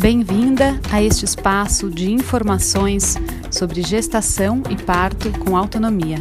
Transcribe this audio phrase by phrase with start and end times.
[0.00, 3.16] Bem-vinda a este espaço de informações
[3.52, 6.16] sobre gestação e parto com autonomia.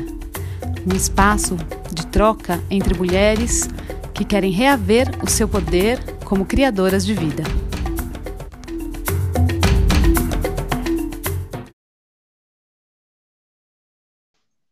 [0.86, 1.56] Um espaço
[1.96, 3.70] de troca entre mulheres
[4.14, 5.98] que querem reaver o seu poder
[6.28, 7.44] como criadoras de vida.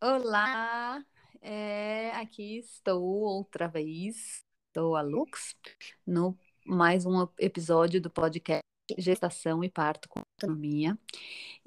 [0.02, 1.02] Olá,
[1.42, 5.56] é, aqui estou outra vez, estou a Lux,
[6.06, 8.67] no mais um episódio do podcast
[8.98, 10.98] Gestação e Parto com Autonomia.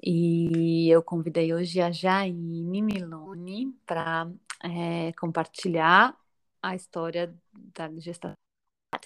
[0.01, 4.31] E eu convidei hoje a Jaine Milone para
[4.63, 6.17] é, compartilhar
[6.61, 7.35] a história
[7.73, 8.35] da gestação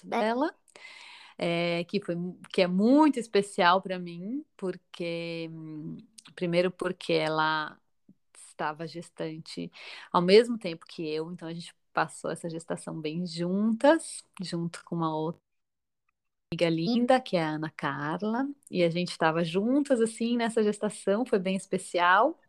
[0.04, 0.54] dela,
[1.38, 2.16] é, que, foi,
[2.50, 5.50] que é muito especial para mim, porque,
[6.34, 7.78] primeiro, porque ela
[8.48, 9.70] estava gestante
[10.10, 14.96] ao mesmo tempo que eu, então a gente passou essa gestação bem juntas, junto com
[14.96, 15.45] uma outra
[16.56, 21.26] amiga linda, que é a Ana Carla, e a gente estava juntas assim nessa gestação,
[21.26, 22.40] foi bem especial.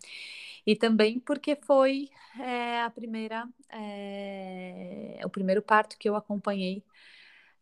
[0.65, 6.83] E também porque foi é, a primeira, é, o primeiro parto que eu acompanhei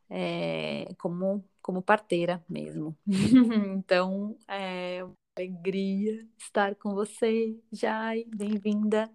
[0.09, 2.95] é, como, como parteira mesmo.
[3.75, 9.09] então, é uma alegria estar com você, Jai, bem-vinda.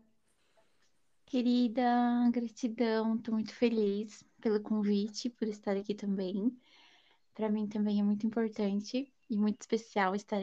[1.26, 6.52] Querida, gratidão, estou muito feliz pelo convite, por estar aqui também.
[7.40, 10.42] Para mim também é muito importante e muito especial estar.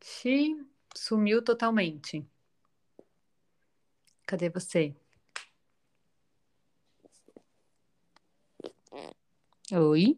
[0.00, 2.24] Xi sumiu totalmente.
[4.24, 4.94] Cadê você?
[9.72, 10.16] Oi?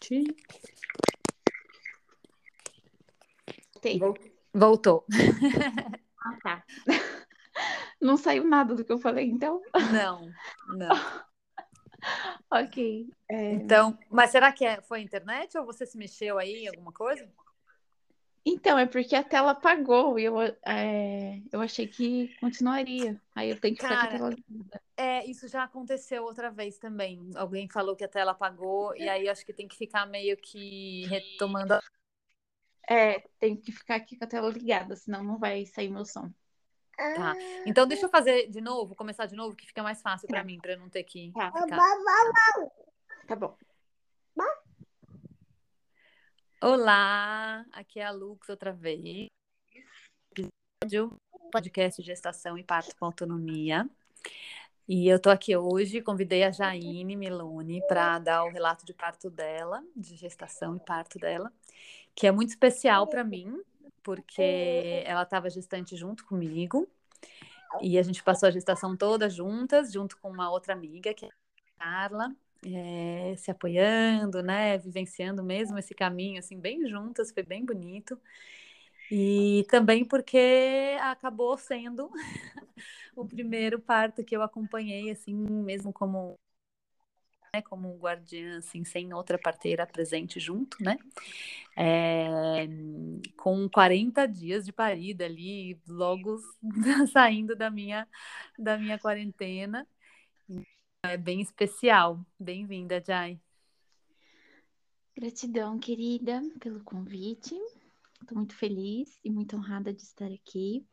[0.00, 0.24] Xi.
[4.54, 5.04] Voltou.
[6.22, 6.64] Ah, tá.
[8.00, 9.60] Não saiu nada do que eu falei, então?
[9.92, 10.32] Não,
[10.68, 10.88] não.
[12.50, 13.10] ok.
[13.28, 13.52] É...
[13.52, 16.92] Então, mas será que é, foi a internet ou você se mexeu aí em alguma
[16.92, 17.28] coisa?
[18.44, 23.20] Então, é porque a tela apagou e eu, é, eu achei que continuaria.
[23.34, 24.82] Aí eu tenho que Cara, ficar com a tela ligada.
[24.96, 27.30] É, isso já aconteceu outra vez também.
[27.34, 31.04] Alguém falou que a tela apagou e aí acho que tem que ficar meio que
[31.06, 31.74] retomando.
[31.74, 31.82] A...
[32.90, 36.28] É, tem que ficar aqui com a tela ligada, senão não vai sair meu som.
[36.96, 37.34] Tá.
[37.64, 40.58] Então deixa eu fazer de novo, começar de novo, que fica mais fácil para mim,
[40.60, 41.50] para eu não ter que tá.
[41.52, 41.76] ficar.
[43.26, 43.56] Tá bom.
[46.62, 49.28] Olá, aqui é a Lux outra vez.
[50.82, 51.16] Episódio
[51.50, 53.88] podcast Gestação e Parto com Autonomia.
[54.86, 59.30] E eu tô aqui hoje, convidei a Jaine Milone para dar o relato de parto
[59.30, 61.50] dela, de gestação e parto dela,
[62.20, 63.62] que é muito especial para mim,
[64.02, 66.86] porque ela estava gestante junto comigo.
[67.80, 71.28] E a gente passou a gestação toda juntas, junto com uma outra amiga, que é
[71.28, 72.36] a Carla
[72.66, 78.20] é, se apoiando, né, vivenciando mesmo esse caminho, assim, bem juntas, foi bem bonito.
[79.10, 82.10] E também porque acabou sendo
[83.16, 86.38] o primeiro parto que eu acompanhei, assim, mesmo como
[87.54, 90.96] né, como guardiã, assim, sem outra parteira presente junto, né?
[91.76, 92.66] É,
[93.36, 96.38] com 40 dias de parida ali, logo
[97.12, 98.06] saindo da minha,
[98.58, 99.86] da minha quarentena.
[101.02, 102.24] É bem especial.
[102.38, 103.40] Bem-vinda, Jai.
[105.16, 107.54] Gratidão, querida, pelo convite.
[108.20, 110.86] Estou muito feliz e muito honrada de estar aqui.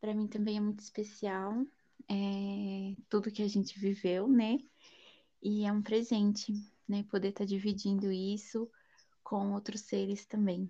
[0.00, 1.66] Para mim também é muito especial
[2.08, 4.58] é, tudo que a gente viveu, né?
[5.48, 6.52] E é um presente,
[6.88, 7.04] né?
[7.08, 8.68] Poder estar tá dividindo isso
[9.22, 10.68] com outros seres também.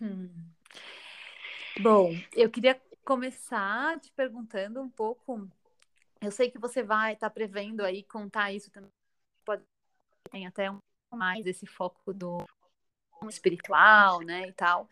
[0.00, 0.30] Hum.
[1.78, 5.46] Bom, eu queria começar te perguntando um pouco
[6.22, 8.90] eu sei que você vai estar tá prevendo aí contar isso também.
[9.44, 9.62] Pode
[10.30, 10.78] tem até um
[11.12, 12.38] mais esse foco do
[13.28, 14.88] espiritual, né, e tal.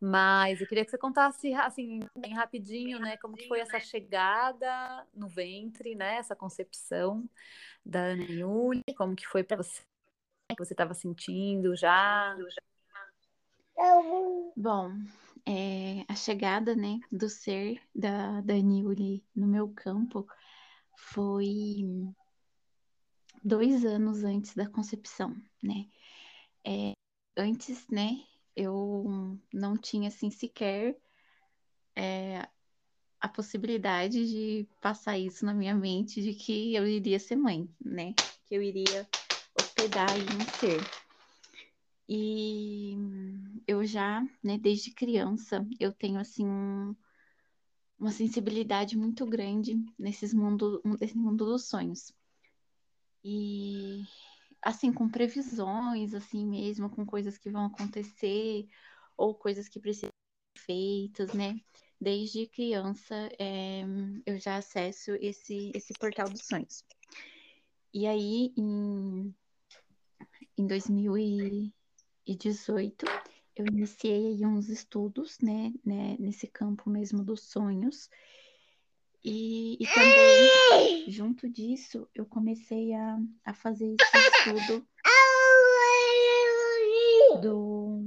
[0.00, 5.28] Mas eu queria que você contasse assim, bem rapidinho, né, como foi essa chegada no
[5.28, 7.28] ventre, né, essa concepção
[7.84, 9.82] da Ana Yuli, como que foi para você,
[10.50, 12.36] que você estava sentindo já?
[14.56, 14.92] Bom,
[15.46, 20.26] é, a chegada, né, do ser da Daniuli no meu campo
[20.96, 21.84] foi
[23.42, 25.86] dois anos antes da concepção, né?
[26.64, 26.93] É,
[27.36, 28.22] antes, né,
[28.56, 30.96] eu não tinha, assim, sequer
[31.96, 32.48] é,
[33.20, 38.12] a possibilidade de passar isso na minha mente de que eu iria ser mãe, né?
[38.46, 39.08] Que eu iria
[39.58, 40.80] hospedar em um ser.
[42.06, 42.96] E
[43.66, 46.94] eu já, né, desde criança, eu tenho, assim, um,
[47.98, 52.12] uma sensibilidade muito grande nesses mundo, nesse mundo dos sonhos.
[53.24, 54.04] E
[54.64, 58.66] assim, com previsões, assim mesmo, com coisas que vão acontecer,
[59.16, 60.10] ou coisas que precisam
[60.56, 61.60] ser feitas, né?
[62.00, 63.82] Desde criança é,
[64.26, 66.84] eu já acesso esse, esse portal dos sonhos.
[67.92, 69.34] E aí, em,
[70.56, 73.04] em 2018,
[73.54, 78.10] eu iniciei uns estudos, né, né, nesse campo mesmo dos sonhos.
[79.24, 84.12] E, e também, junto disso, eu comecei a, a fazer esse
[84.52, 84.86] estudo
[87.40, 88.02] do,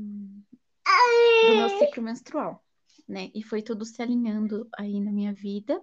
[1.48, 2.64] do meu ciclo menstrual,
[3.08, 3.32] né?
[3.34, 5.82] E foi tudo se alinhando aí na minha vida.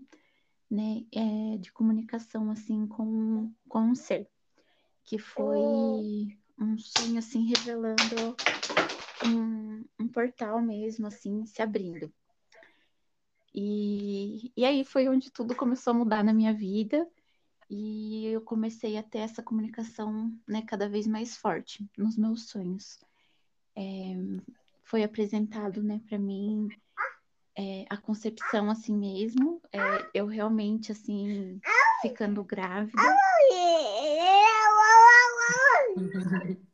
[0.69, 4.27] né, é, de comunicação assim com, com um ser,
[5.03, 5.59] que foi
[6.59, 8.35] um sonho assim revelando
[9.25, 12.11] um, um portal mesmo assim se abrindo.
[13.53, 17.07] E, e aí foi onde tudo começou a mudar na minha vida
[17.69, 22.99] e eu comecei a ter essa comunicação né, cada vez mais forte nos meus sonhos.
[23.75, 24.15] É,
[24.93, 26.67] foi apresentado, né, para mim
[27.57, 29.79] é, a concepção assim mesmo, é,
[30.13, 31.59] eu realmente assim
[31.99, 33.01] ficando grávida.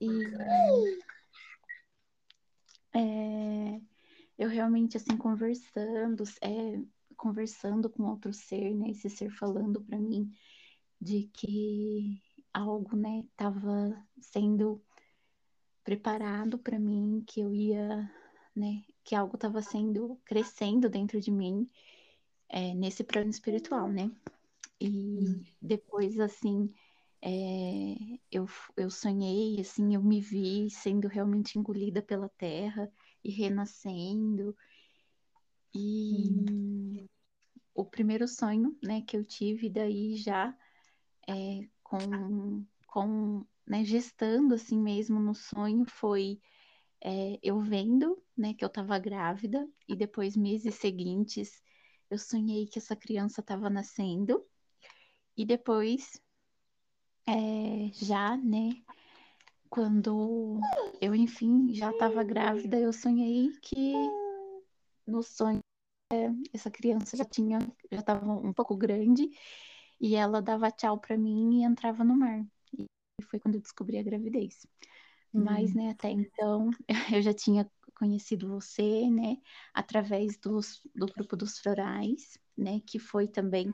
[0.01, 0.23] E
[2.93, 3.79] é,
[4.37, 6.77] eu realmente assim conversando, é,
[7.15, 10.29] conversando com outro ser, né, esse ser falando para mim
[10.99, 12.21] de que
[12.53, 14.83] algo, né, estava sendo
[15.83, 18.09] preparado para mim, que eu ia,
[18.55, 21.69] né, que algo estava sendo crescendo dentro de mim
[22.49, 24.11] é, nesse plano espiritual, né?
[24.79, 25.43] E hum.
[25.61, 26.73] depois, assim,
[27.21, 28.47] é, eu,
[28.77, 32.91] eu sonhei, assim, eu me vi sendo realmente engolida pela terra
[33.23, 34.55] e renascendo.
[35.73, 37.07] E hum.
[37.73, 40.57] o primeiro sonho, né, que eu tive daí já
[41.27, 46.41] é, com, com né, gestando assim mesmo no sonho foi
[47.01, 51.61] é, eu vendo, né, que eu estava grávida e depois meses seguintes
[52.09, 54.43] eu sonhei que essa criança estava nascendo
[55.37, 56.19] e depois
[57.27, 58.71] é, já, né,
[59.69, 60.59] quando
[60.99, 63.93] eu enfim já estava grávida, eu sonhei que
[65.05, 65.59] no sonho
[66.11, 67.59] é, essa criança já tinha
[67.91, 69.29] já estava um pouco grande
[70.01, 72.43] e ela dava tchau para mim e entrava no mar
[73.21, 74.65] foi quando eu descobri a gravidez.
[75.33, 75.43] Hum.
[75.43, 76.69] Mas, né, até então,
[77.17, 79.37] eu já tinha conhecido você, né,
[79.73, 83.71] através dos, do grupo dos florais, né, que foi também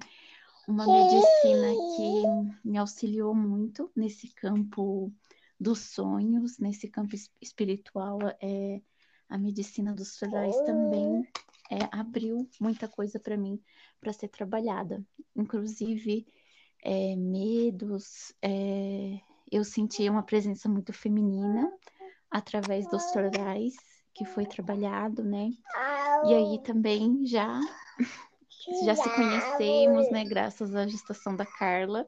[0.68, 5.13] uma medicina que me auxiliou muito nesse campo
[5.59, 8.19] dos sonhos, nesse campo espiritual.
[8.41, 8.81] É,
[9.30, 11.27] a medicina dos florais também
[11.71, 13.62] é, abriu muita coisa para mim
[14.00, 15.03] para ser trabalhada,
[15.36, 16.25] inclusive
[16.83, 19.19] é, medos, é,
[19.51, 21.72] eu sentia uma presença muito feminina
[22.29, 23.74] através dos florais
[24.13, 25.50] que foi trabalhado, né?
[26.25, 27.60] E aí também já
[28.84, 32.08] já se conhecemos, né, graças à gestação da Carla,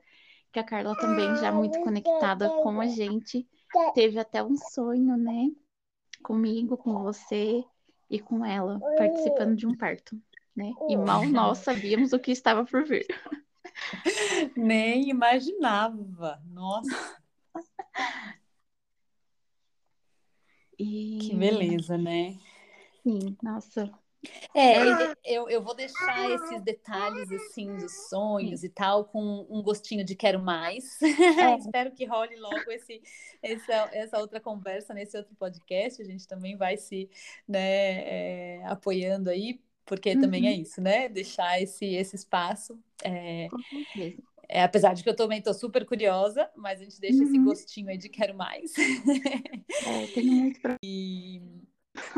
[0.52, 3.48] que a Carla também já muito conectada com a gente,
[3.94, 5.52] teve até um sonho, né,
[6.24, 7.64] comigo, com você
[8.10, 10.20] e com ela, participando de um parto,
[10.56, 10.72] né?
[10.90, 13.06] E mal nós sabíamos o que estava por vir.
[14.58, 16.42] Nem imaginava.
[16.46, 17.18] Nossa.
[20.80, 21.18] E...
[21.22, 22.38] Que beleza, né?
[23.04, 23.92] Sim, nossa.
[24.54, 24.75] É,
[25.24, 30.16] eu, eu vou deixar esses detalhes assim dos sonhos e tal com um gostinho de
[30.16, 30.98] quero mais.
[31.38, 31.56] É.
[31.58, 33.01] Espero que role logo esse,
[33.42, 36.01] essa, essa outra conversa nesse outro podcast.
[36.01, 37.10] A gente também vai se
[37.48, 40.22] né, é, apoiando aí, porque uhum.
[40.22, 40.62] também é uhum.
[40.62, 41.08] isso, né?
[41.08, 42.77] Deixar esse, esse espaço.
[43.04, 44.24] É, com certeza.
[44.50, 47.24] É, apesar de que eu também estou super curiosa, mas a gente deixa uhum.
[47.24, 48.74] esse gostinho aí de quero mais.
[49.86, 50.75] É, tenho muito pra...
[50.84, 51.42] E...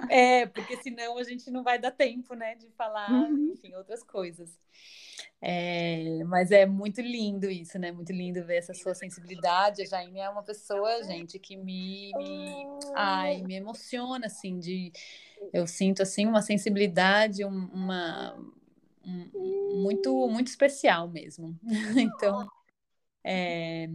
[0.10, 3.54] É, porque senão a gente não vai dar tempo, né, de falar, uhum.
[3.54, 4.60] enfim, outras coisas.
[5.42, 7.92] É, mas é muito lindo isso, né?
[7.92, 9.82] Muito lindo ver essa sua sensibilidade.
[9.82, 14.92] A Jaime é uma pessoa, gente, que me, me, ai, me emociona, assim, de
[15.54, 18.38] eu sinto assim uma sensibilidade, uma,
[19.04, 21.58] muito, muito especial mesmo.
[21.98, 22.50] então,
[23.24, 23.90] é,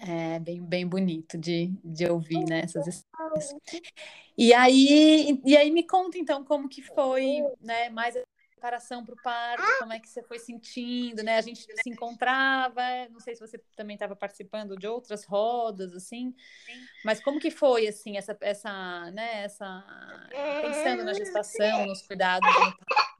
[0.00, 3.54] É bem, bem bonito de, de ouvir né, essas histórias.
[4.36, 9.14] E aí, e aí me conta então como que foi, né, mais a preparação para
[9.14, 11.36] o parto, como é que você foi sentindo, né?
[11.36, 16.34] A gente se encontrava, não sei se você também estava participando de outras rodas, assim,
[17.04, 19.84] mas como que foi, assim, essa, essa, né, essa,
[20.62, 23.11] pensando na gestação, nos cuidados no parto?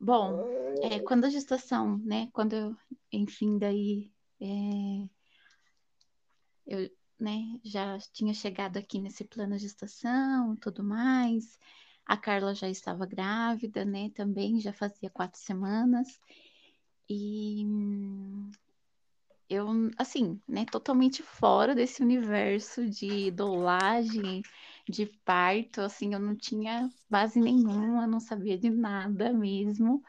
[0.00, 0.44] Bom,
[0.82, 2.76] é, quando a gestação, né, quando eu,
[3.12, 5.08] enfim, daí é,
[6.66, 11.58] eu né, já tinha chegado aqui nesse plano de gestação tudo mais.
[12.06, 14.10] A Carla já estava grávida, né?
[14.14, 16.18] Também já fazia quatro semanas.
[17.08, 17.64] E
[19.48, 24.42] eu, assim, né, totalmente fora desse universo de dolagem,
[24.88, 30.02] de parto, assim, eu não tinha base nenhuma, não sabia de nada mesmo.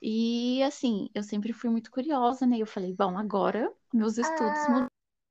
[0.00, 2.58] E assim, eu sempre fui muito curiosa, né?
[2.58, 4.86] Eu falei, bom, agora meus estudos mudam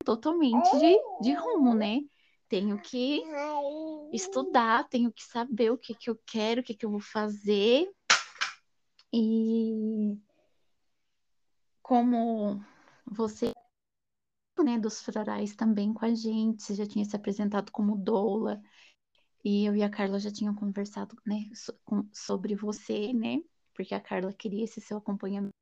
[0.05, 2.01] totalmente de, de rumo, né?
[2.47, 3.23] Tenho que
[4.13, 7.89] estudar, tenho que saber o que, que eu quero, o que, que eu vou fazer.
[9.11, 10.15] E
[11.81, 12.63] como
[13.05, 13.51] você,
[14.63, 18.61] né, dos florais também com a gente, já tinha se apresentado como doula,
[19.43, 23.41] e eu e a Carla já tinham conversado, né, so, com, sobre você, né?
[23.79, 25.53] porque a Carla queria esse seu acompanhamento.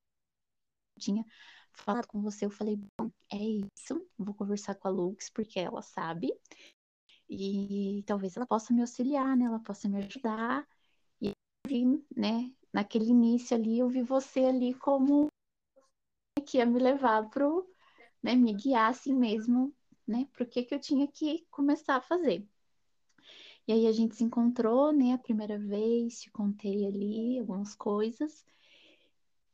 [0.97, 1.23] Tinha
[1.71, 5.83] falado com você, eu falei, bom, é isso, vou conversar com a Lux, porque ela
[5.83, 6.35] sabe,
[7.29, 9.45] e talvez ela possa me auxiliar, né?
[9.45, 10.67] Ela possa me ajudar.
[11.21, 11.85] E
[12.15, 15.27] né, naquele início ali, eu vi você ali como
[16.43, 17.69] que ia me levar pro,
[18.21, 19.73] né, me guiar assim mesmo,
[20.07, 22.47] né, pro que que eu tinha que começar a fazer.
[23.67, 28.45] E aí a gente se encontrou, né, a primeira vez, te contei ali algumas coisas.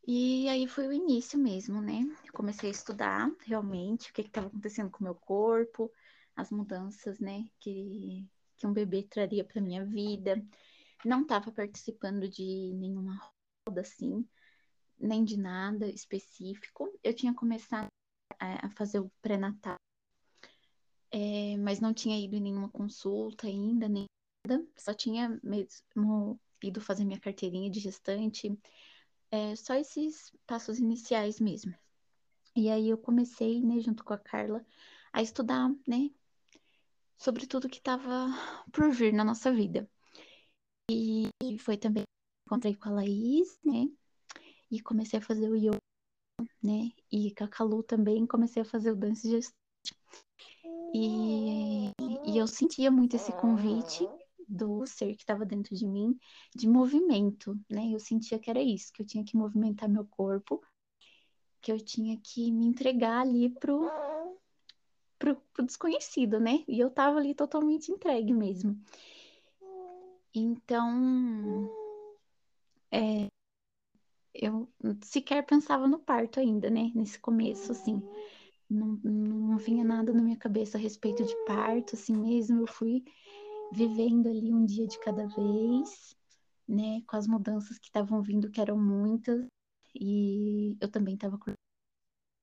[0.06, 2.02] E aí foi o início mesmo, né?
[2.26, 5.92] Eu comecei a estudar realmente o que estava acontecendo com o meu corpo,
[6.36, 8.28] as mudanças, né, que,
[8.58, 10.46] que um bebê traria para minha vida.
[11.06, 13.20] Não estava participando de nenhuma
[13.68, 14.28] roda assim,
[15.00, 16.92] nem de nada específico.
[17.04, 17.88] Eu tinha começado
[18.62, 19.78] a fazer o pré-natal
[21.14, 24.06] é, mas não tinha ido em nenhuma consulta ainda, nem
[24.48, 28.58] nada, só tinha mesmo ido fazer minha carteirinha de gestante,
[29.30, 31.74] é, só esses passos iniciais mesmo.
[32.56, 34.66] E aí eu comecei, né, junto com a Carla,
[35.12, 36.10] a estudar, né,
[37.16, 38.28] sobre tudo que estava
[38.74, 39.88] por vir na nossa vida.
[40.90, 42.04] E foi também
[42.48, 43.88] encontrei com a Laís, né,
[44.72, 45.78] e comecei a fazer o yoga,
[46.62, 49.54] né, e com a Calu também comecei a fazer o dance gestante.
[50.94, 51.92] E,
[52.26, 54.08] e eu sentia muito esse convite
[54.48, 56.18] do ser que estava dentro de mim
[56.56, 57.90] de movimento, né?
[57.92, 60.62] Eu sentia que era isso, que eu tinha que movimentar meu corpo,
[61.62, 63.90] que eu tinha que me entregar ali pro,
[65.18, 66.64] pro, pro desconhecido, né?
[66.68, 68.80] E eu tava ali totalmente entregue mesmo.
[70.36, 71.70] Então,
[72.92, 73.28] é,
[74.34, 74.70] eu
[75.02, 76.92] sequer pensava no parto ainda, né?
[76.96, 78.02] Nesse começo, assim
[78.70, 82.62] não, não vinha nada na minha cabeça a respeito de parto, assim mesmo.
[82.62, 83.04] Eu fui
[83.72, 86.16] vivendo ali um dia de cada vez,
[86.68, 89.46] né, com as mudanças que estavam vindo, que eram muitas,
[89.96, 91.40] e eu também estava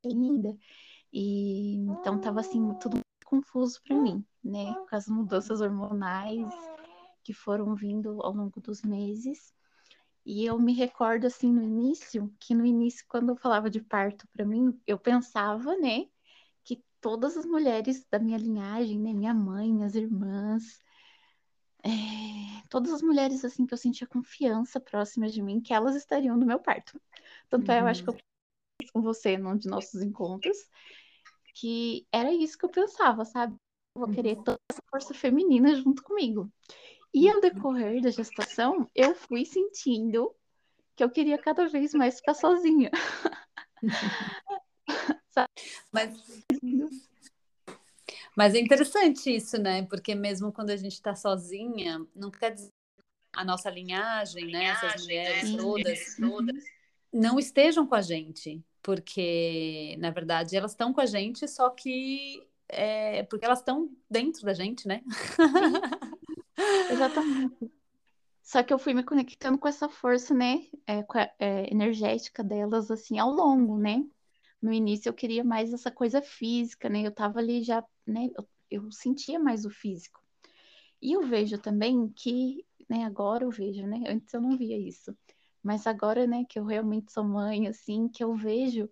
[0.04, 0.56] ainda,
[1.12, 6.52] e então estava assim tudo confuso para mim, né, com as mudanças hormonais
[7.22, 9.54] que foram vindo ao longo dos meses.
[10.24, 14.28] E eu me recordo assim no início, que no início quando eu falava de parto
[14.28, 16.06] para mim, eu pensava, né,
[17.00, 19.12] todas as mulheres da minha linhagem, né?
[19.12, 20.78] Minha mãe, minhas irmãs,
[21.82, 21.88] é,
[22.68, 26.46] todas as mulheres assim que eu sentia confiança próximas de mim, que elas estariam no
[26.46, 27.00] meu parto.
[27.48, 27.74] Tanto uhum.
[27.74, 28.88] é, eu acho que eu uhum.
[28.92, 30.58] com você num de nossos encontros,
[31.54, 33.54] que era isso que eu pensava, sabe?
[33.94, 34.44] Eu vou querer uhum.
[34.44, 36.50] toda essa força feminina junto comigo.
[37.12, 40.34] E ao decorrer da gestação, eu fui sentindo
[40.94, 42.90] que eu queria cada vez mais ficar sozinha.
[45.92, 46.42] Mas,
[48.36, 49.84] mas é interessante isso, né?
[49.84, 52.72] Porque mesmo quando a gente está sozinha, não quer dizer
[53.32, 54.64] a nossa linhagem, né?
[54.64, 55.58] Essas mulheres né?
[55.58, 56.64] todas, todas
[57.12, 62.46] não estejam com a gente, porque na verdade elas estão com a gente, só que
[62.68, 65.02] é porque elas estão dentro da gente, né?
[66.90, 67.70] Exatamente.
[68.42, 72.90] Só que eu fui me conectando com essa força, né, é, a, é, energética delas,
[72.90, 74.04] assim, ao longo, né?
[74.60, 77.02] no início eu queria mais essa coisa física, né?
[77.02, 78.28] Eu tava ali já, né?
[78.36, 80.20] Eu, eu sentia mais o físico.
[81.00, 83.04] E eu vejo também que, né?
[83.04, 84.04] Agora eu vejo, né?
[84.06, 85.16] Antes eu não via isso.
[85.62, 86.44] Mas agora, né?
[86.48, 88.88] Que eu realmente sou mãe, assim, que eu vejo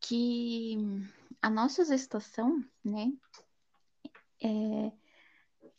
[0.00, 0.76] que
[1.42, 3.12] a nossa gestação, né,
[4.42, 4.92] é,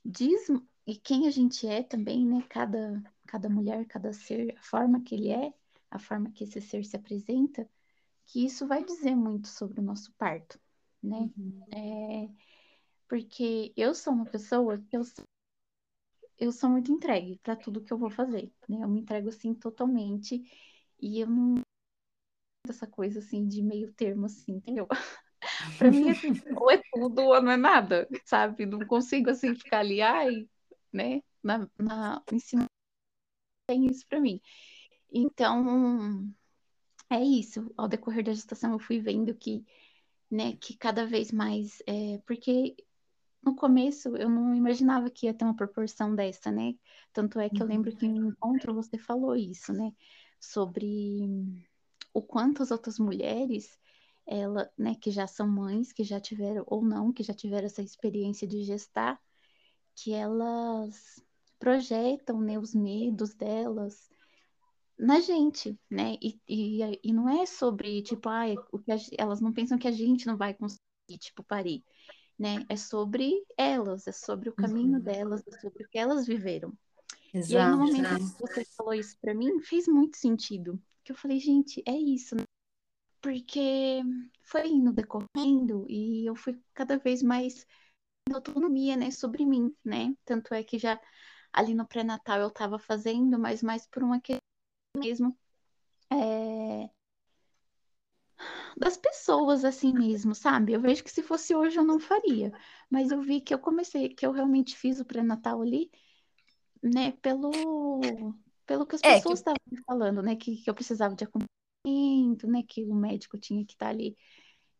[0.04, 0.48] diz
[0.88, 5.16] e quem a gente é também, né, cada, cada mulher, cada ser, a forma que
[5.16, 5.54] ele é,
[5.92, 7.70] a forma que esse ser se apresenta,
[8.26, 10.58] que isso vai dizer muito sobre o nosso parto,
[11.04, 11.30] né?
[11.38, 11.66] Uhum.
[11.74, 12.30] É,
[13.08, 15.02] porque eu sou uma pessoa que eu,
[16.40, 18.82] eu sou muito entregue para tudo que eu vou fazer, né?
[18.82, 20.42] Eu me entrego assim totalmente
[21.02, 21.56] e eu não
[22.70, 24.88] essa coisa assim de meio termo assim, entendeu?
[25.78, 28.66] para mim assim, ou é tudo ou não é nada, sabe?
[28.66, 30.48] Não consigo assim ficar ali, ai,
[30.92, 31.22] né?
[31.44, 32.66] Na, na em cima
[33.68, 34.42] tem isso para mim.
[35.12, 36.34] Então,
[37.10, 37.72] é isso.
[37.78, 39.66] Ao decorrer da gestação, eu fui vendo que,
[40.30, 42.76] né, que cada vez mais, é, porque
[43.44, 46.76] no começo eu não imaginava que ia ter uma proporção dessa, né?
[47.14, 49.94] Tanto é que eu lembro que em um encontro você falou isso, né?
[50.40, 51.22] Sobre
[52.14, 53.78] o quanto as outras mulheres,
[54.26, 57.82] ela, né, que já são mães, que já tiveram ou não, que já tiveram essa
[57.82, 59.22] experiência de gestar,
[59.98, 61.22] que elas
[61.60, 64.10] projetam, né, os medos delas,
[64.98, 66.16] na gente, né?
[66.22, 69.88] E, e, e não é sobre, tipo, ah, o que a, elas não pensam que
[69.88, 71.84] a gente não vai conseguir, tipo, parir,
[72.38, 72.64] né?
[72.70, 75.04] É sobre elas, é sobre o caminho uhum.
[75.04, 76.72] delas, é sobre o que elas viveram.
[77.34, 78.18] Exato, e aí, no momento né?
[78.18, 80.82] que você falou isso para mim, fez muito sentido.
[81.04, 82.44] Que eu falei, gente, é isso, né?
[83.22, 84.02] Porque
[84.44, 87.66] foi indo decorrendo e eu fui cada vez mais
[88.36, 90.14] autonomia, né, sobre mim, né?
[90.26, 91.00] Tanto é que já
[91.52, 94.42] ali no pré-natal eu estava fazendo, mas mais por uma questão
[94.98, 95.38] mesmo
[96.12, 96.90] é,
[98.78, 100.74] das pessoas assim mesmo, sabe?
[100.74, 102.52] Eu vejo que se fosse hoje eu não faria,
[102.90, 105.90] mas eu vi que eu comecei, que eu realmente fiz o pré-natal ali,
[106.82, 107.52] né, pelo
[108.66, 109.82] pelo que as é, pessoas estavam que...
[109.84, 113.88] falando, né, que, que eu precisava de acompanhamento, né, que o médico tinha que estar
[113.88, 114.16] tá ali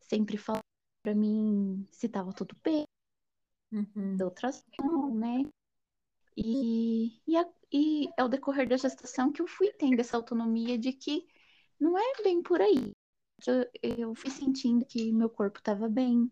[0.02, 0.62] sempre falando
[1.02, 2.86] para mim se estava tudo bem,
[3.72, 4.18] uhum.
[4.18, 5.44] da ultrassom, né?
[6.36, 10.94] E, e, a, e ao decorrer da gestação que eu fui tendo essa autonomia de
[10.94, 11.28] que
[11.80, 12.92] não é bem por aí.
[13.46, 16.32] Eu, eu fui sentindo que meu corpo estava bem,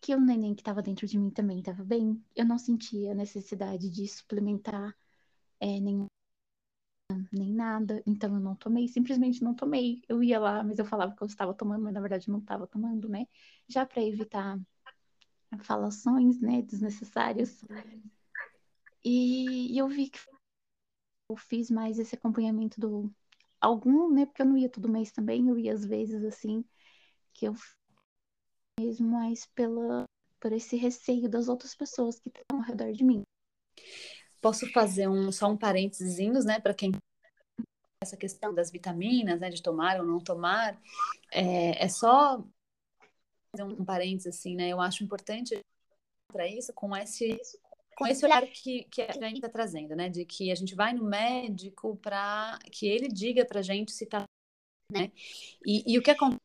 [0.00, 2.22] que o neném que estava dentro de mim também estava bem.
[2.34, 4.94] Eu não sentia necessidade de suplementar
[5.60, 6.06] é, nem,
[7.32, 10.02] nem nada, então eu não tomei, simplesmente não tomei.
[10.08, 12.66] Eu ia lá, mas eu falava que eu estava tomando, mas na verdade não estava
[12.66, 13.26] tomando, né?
[13.68, 14.58] Já para evitar
[15.58, 17.64] falações, né, desnecessárias.
[19.04, 20.18] E, e eu vi que
[21.30, 23.10] eu fiz mais esse acompanhamento do
[23.60, 24.26] algum, né?
[24.26, 26.64] Porque eu não ia todo mês também, eu ia às vezes assim,
[27.32, 27.54] que eu
[28.78, 30.04] mesmo mais pela
[30.40, 33.22] por esse receio das outras pessoas que estão ao redor de mim.
[34.42, 36.92] Posso fazer um só um parênteses, né, para quem
[38.02, 40.78] essa questão das vitaminas, né, de tomar ou não tomar,
[41.32, 42.44] é, é só
[43.62, 44.68] um parênteses assim, né?
[44.68, 45.58] Eu acho importante
[46.32, 47.40] para isso com esse
[47.96, 50.08] com esse olhar que, que a gente está trazendo, né?
[50.08, 54.04] De que a gente vai no médico para que ele diga para a gente se
[54.04, 54.24] está.
[54.92, 55.12] Né?
[55.64, 56.40] E, e o que acontece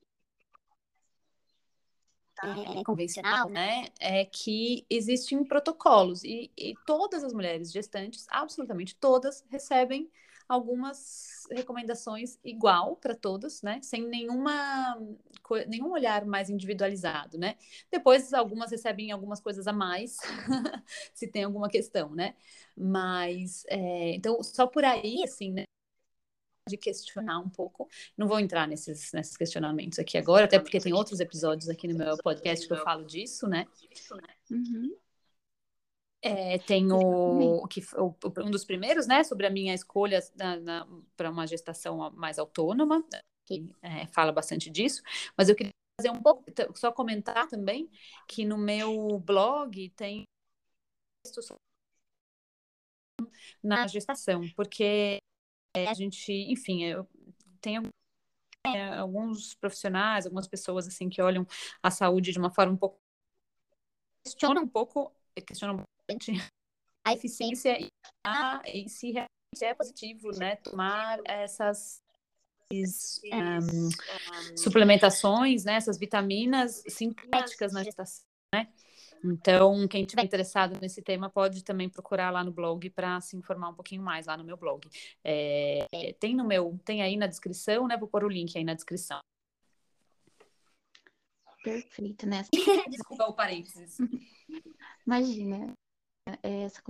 [2.43, 9.43] é, convencional, né, é que existem protocolos e, e, todas as mulheres gestantes, absolutamente todas,
[9.49, 10.09] recebem
[10.49, 13.79] algumas recomendações igual para todas, né?
[13.83, 14.97] Sem nenhuma,
[15.67, 17.55] nenhum olhar mais individualizado, né?
[17.91, 20.17] Depois algumas recebem algumas coisas a mais,
[21.13, 22.35] se tem alguma questão, né?
[22.75, 25.63] Mas é, então só por aí, assim, né?
[26.67, 27.89] de questionar um pouco.
[28.15, 31.97] Não vou entrar nesses, nesses questionamentos aqui agora, até porque tem outros episódios aqui no
[31.97, 33.65] meu podcast que eu falo disso, né?
[34.51, 34.95] Uhum.
[36.21, 40.19] É, tem o, que, o, um dos primeiros, né, sobre a minha escolha
[41.15, 43.03] para uma gestação mais autônoma,
[43.45, 45.01] que é, fala bastante disso,
[45.37, 46.43] mas eu queria fazer um pouco,
[46.75, 47.89] só comentar também
[48.27, 50.25] que no meu blog tem
[53.63, 55.19] na gestação, porque
[55.75, 57.07] a gente, enfim, eu
[57.61, 57.83] tenho
[58.65, 61.45] é, alguns profissionais, algumas pessoas assim que olham
[61.81, 62.99] a saúde de uma forma um pouco
[64.23, 65.11] questionam um pouco,
[65.47, 65.83] questionam
[67.05, 67.87] a eficiência e,
[68.25, 69.29] a, e se realmente
[69.61, 72.01] é positivo, né, tomar essas
[72.71, 73.89] um,
[74.55, 78.67] suplementações, né, essas vitaminas sintéticas na gestação, né?
[79.23, 83.69] Então, quem estiver interessado nesse tema pode também procurar lá no blog para se informar
[83.69, 84.87] um pouquinho mais lá no meu blog.
[85.23, 85.85] É,
[86.19, 87.97] tem no meu, tem aí na descrição, né?
[87.97, 89.19] Vou pôr o link aí na descrição.
[91.63, 92.45] Perfeito, né?
[92.89, 93.97] Desculpa o parênteses.
[95.05, 95.73] Imagina.
[96.43, 96.81] É, essa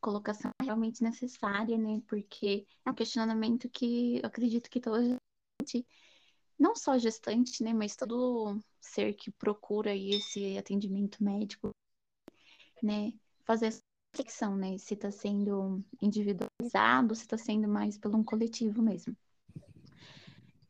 [0.00, 2.02] colocação é realmente necessária, né?
[2.06, 5.18] Porque é um questionamento que eu acredito que toda
[5.60, 5.86] gente
[6.58, 11.70] não só gestante, né, mas todo ser que procura esse atendimento médico,
[12.82, 13.12] né,
[13.44, 13.82] fazer essa
[14.12, 19.16] reflexão, né, se está sendo individualizado, se está sendo mais pelo um coletivo mesmo.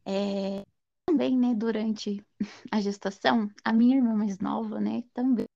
[0.04, 0.62] É,
[1.06, 2.22] também, né, durante
[2.70, 5.47] a gestação, a minha irmã mais nova, né, também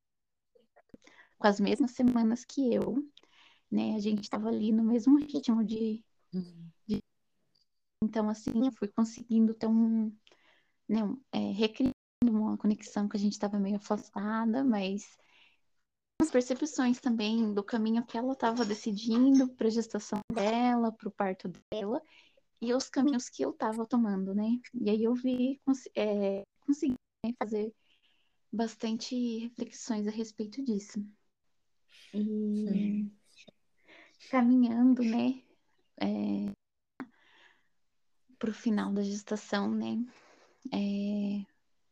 [1.42, 3.05] com as mesmas semanas que eu,
[3.68, 6.05] né, a gente estava ali no mesmo ritmo de,
[6.87, 7.02] de,
[8.00, 10.16] então assim, eu fui conseguindo ter um,
[10.88, 15.16] né, um, é, recriando uma conexão que a gente estava meio afastada, mas
[16.20, 21.12] as percepções também do caminho que ela estava decidindo para a gestação dela, para o
[21.12, 22.00] parto dela,
[22.61, 24.61] e os caminhos que eu estava tomando, né?
[24.72, 26.94] E aí eu vi, cons é, consegui
[27.26, 27.74] né, fazer
[28.52, 31.05] bastante reflexões a respeito disso.
[32.14, 33.12] E Sim.
[34.31, 35.42] caminhando, né,
[36.01, 36.53] é,
[38.38, 40.05] para o final da gestação, né,
[40.72, 41.44] é,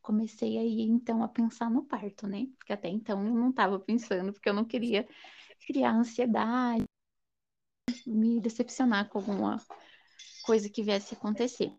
[0.02, 2.48] comecei aí então a pensar no parto, né?
[2.58, 5.08] Porque até então eu não estava pensando, porque eu não queria
[5.66, 6.84] criar ansiedade,
[8.06, 9.58] me decepcionar com alguma
[10.42, 11.72] coisa que viesse a acontecer.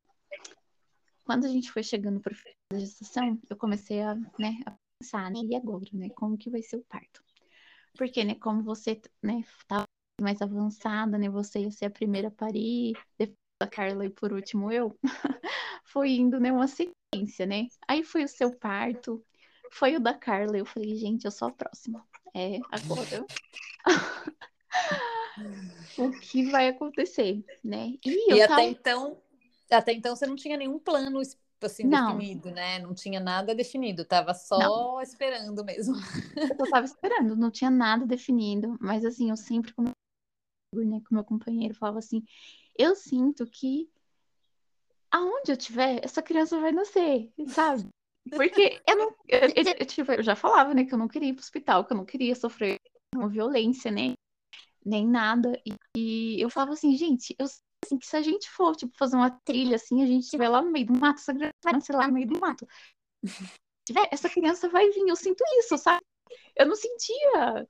[1.26, 2.36] Quando a gente foi chegando para
[2.74, 6.62] a gestação, eu comecei a, né, a pensar, né, e agora, né, como que vai
[6.62, 7.24] ser o parto?
[7.98, 9.86] Porque, né, como você, né, estava
[10.22, 14.34] mais avançada, né, você ia ser a primeira a parir, depois a Carla e por
[14.34, 14.98] último eu,
[15.86, 17.68] foi indo, né, uma sequência, né?
[17.88, 19.24] Aí foi o seu parto,
[19.72, 22.06] foi o da Carla, eu falei, gente, eu sou a próxima.
[22.34, 23.26] É, agora.
[25.98, 27.94] o que vai acontecer, né?
[28.06, 28.64] E, e até tava...
[28.64, 29.22] então,
[29.70, 31.22] até então você não tinha nenhum plano
[31.66, 32.18] assim não.
[32.18, 32.80] definido, né?
[32.80, 35.02] Não tinha nada definido, tava só não.
[35.02, 35.96] esperando mesmo.
[36.36, 39.84] Eu tava esperando, não tinha nada definido, mas assim, eu sempre com
[40.74, 42.24] né, com meu companheiro falava assim,
[42.78, 43.90] eu sinto que
[45.12, 47.90] aonde eu tiver, essa criança vai nascer, sabe?
[48.30, 49.16] Porque eu não.
[49.28, 51.92] Eu, eu, tipo, eu já falava, né, que eu não queria ir pro hospital, que
[51.92, 52.80] eu não queria sofrer
[53.16, 54.14] uma violência, né?
[54.86, 55.60] Nem nada.
[55.66, 57.46] E, e eu falava assim, gente, eu
[57.84, 60.62] assim, que se a gente for, tipo, fazer uma trilha assim, a gente estiver lá
[60.62, 62.68] no meio do mato, essa criança vai nascer lá no meio do mato.
[64.12, 66.02] essa criança vai vir, eu sinto isso, sabe?
[66.56, 67.68] Eu não sentia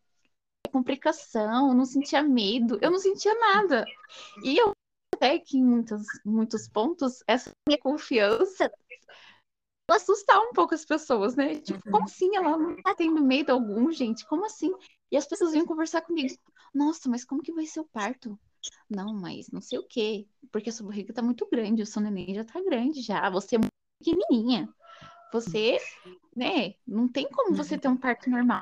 [0.71, 3.86] complicação, não sentia medo, eu não sentia nada.
[4.43, 4.71] E eu
[5.15, 8.71] até que em muitos, muitos pontos, essa minha confiança
[9.93, 11.56] assustar um pouco as pessoas, né?
[11.60, 12.04] Tipo, como uhum.
[12.04, 12.36] assim?
[12.36, 14.26] Ela não tá tendo medo algum, gente?
[14.26, 14.71] Como assim?
[15.12, 16.34] E as pessoas vinham conversar comigo.
[16.74, 18.39] Nossa, mas como que vai ser o parto?
[18.89, 20.28] Não, mas não sei o quê.
[20.52, 23.30] Porque a sua barriga tá muito grande, o seu neném já tá grande já.
[23.30, 24.69] Você é muito pequenininha.
[25.34, 25.78] Você,
[26.36, 26.76] né?
[26.86, 28.62] Não tem como você ter um parto normal.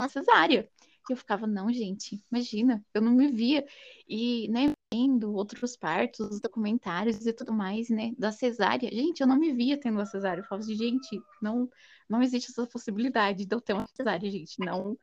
[0.00, 0.70] Uma cesárea.
[1.08, 3.66] E eu ficava, não, gente, imagina, eu não me via.
[4.08, 8.90] E, né, vendo outros partos, documentários e tudo mais, né, da cesárea.
[8.90, 10.40] Gente, eu não me via tendo uma cesárea.
[10.40, 11.68] Eu falava assim, gente, não,
[12.08, 14.58] não existe essa possibilidade de eu ter uma cesárea, gente.
[14.60, 14.98] Não,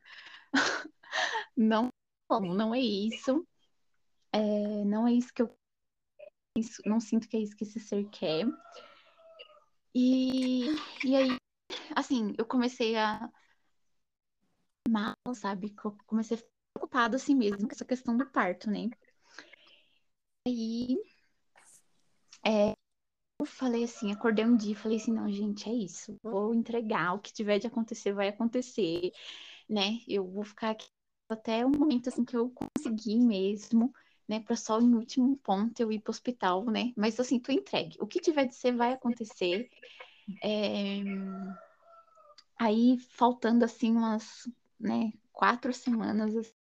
[1.56, 1.90] não,
[2.30, 3.46] não é isso.
[4.36, 5.56] É, não é isso que eu
[6.84, 8.46] não sinto que é isso que esse ser quer.
[9.94, 10.66] E,
[11.04, 11.36] e aí,
[11.94, 13.30] assim, eu comecei a
[14.88, 15.74] mal, sabe?
[16.06, 18.90] Comecei a ficar preocupada assim mesmo com essa questão do parto, né?
[20.46, 20.96] Aí
[22.46, 22.74] é,
[23.40, 27.14] eu falei assim, acordei um dia e falei assim, não, gente, é isso, vou entregar,
[27.14, 29.12] o que tiver de acontecer vai acontecer,
[29.68, 30.00] né?
[30.06, 30.86] Eu vou ficar aqui
[31.28, 33.92] até o momento assim que eu conseguir mesmo,
[34.28, 36.92] né, para só em último ponto eu ir para o hospital, né?
[36.96, 37.96] Mas assim, tu entregue.
[38.00, 39.70] O que tiver de ser vai acontecer.
[40.42, 41.02] É...
[42.58, 46.36] Aí faltando assim umas né, quatro semanas.
[46.36, 46.52] Assim.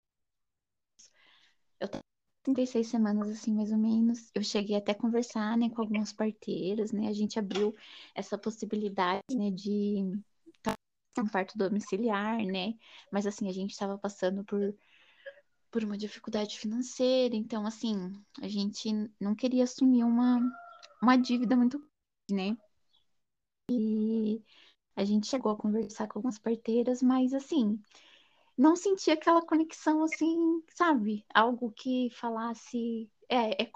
[1.79, 1.99] Eu tô
[2.43, 4.29] 36 semanas, assim, mais ou menos.
[4.35, 7.07] Eu cheguei até a conversar, né, com algumas parteiras, né?
[7.07, 7.75] A gente abriu
[8.13, 10.21] essa possibilidade, né, de
[11.17, 12.75] um parto domiciliar, né?
[13.11, 14.75] Mas, assim, a gente estava passando por,
[15.75, 17.35] por uma dificuldade financeira.
[17.35, 20.39] Então, assim, a gente não queria assumir uma,
[21.03, 21.79] uma dívida muito
[22.29, 22.57] grande, né?
[23.69, 24.41] E
[24.95, 27.77] a gente chegou a conversar com algumas parteiras, mas, assim,
[28.57, 31.25] não sentia aquela conexão assim, sabe?
[31.33, 33.11] Algo que falasse.
[33.27, 33.71] É, é...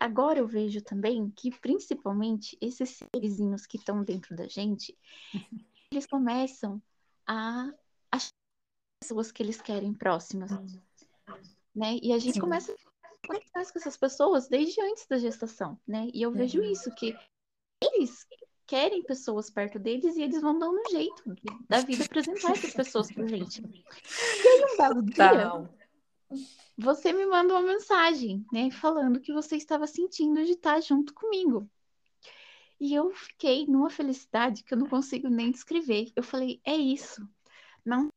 [0.00, 4.96] Agora eu vejo também que, principalmente, esses serzinhos que estão dentro da gente,
[5.92, 6.80] eles começam
[7.26, 7.70] a
[8.10, 8.37] achar
[9.00, 10.50] pessoas que eles querem próximas.
[11.74, 11.98] Né?
[12.02, 12.40] E a gente Sim.
[12.40, 16.08] começa a conectar com essas pessoas desde antes da gestação, né?
[16.12, 16.70] E eu vejo uhum.
[16.70, 17.16] isso, que
[17.82, 18.26] eles
[18.66, 21.22] querem pessoas perto deles e eles vão dando um jeito
[21.68, 23.62] da vida apresentar essas pessoas pra gente.
[23.62, 25.70] E aí, um belo dia,
[26.76, 31.68] você me manda uma mensagem, né, falando que você estava sentindo de estar junto comigo.
[32.80, 36.12] E eu fiquei numa felicidade que eu não consigo nem descrever.
[36.14, 37.28] Eu falei, é isso.
[37.84, 38.08] Não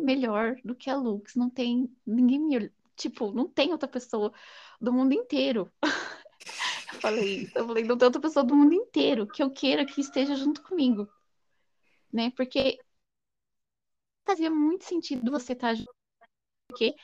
[0.00, 4.32] melhor do que a Lux, não tem ninguém me, tipo, não tem outra pessoa
[4.80, 5.72] do mundo inteiro.
[6.92, 9.84] eu falei isso, eu falei, não tem outra pessoa do mundo inteiro que eu queira
[9.86, 11.08] que esteja junto comigo.
[12.12, 12.30] Né?
[12.36, 12.78] Porque
[14.26, 15.96] fazia muito sentido você estar junto
[16.68, 16.94] porque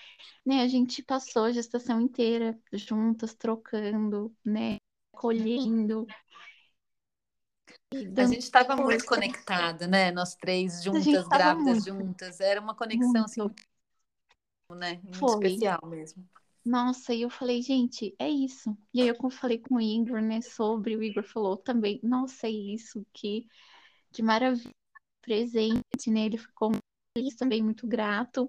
[0.44, 4.76] né, a gente passou a gestação inteira juntas, trocando, né,
[5.10, 6.06] colhendo.
[8.16, 10.10] A gente estava muito conectada, né?
[10.10, 12.06] Nós três juntas, grávidas muito.
[12.06, 12.40] juntas.
[12.40, 13.62] Era uma conexão assim, muito.
[14.70, 15.00] assim, né?
[15.02, 15.46] Muito Foi.
[15.46, 16.24] especial mesmo.
[16.64, 18.76] Nossa, e eu falei, gente, é isso.
[18.94, 22.50] E aí eu falei com o Igor, né, sobre, o Igor falou também, nossa, é
[22.50, 23.48] isso, que,
[24.12, 24.70] que maravilha,
[25.20, 26.70] presente, né, ele ficou
[27.16, 28.48] feliz também, muito grato.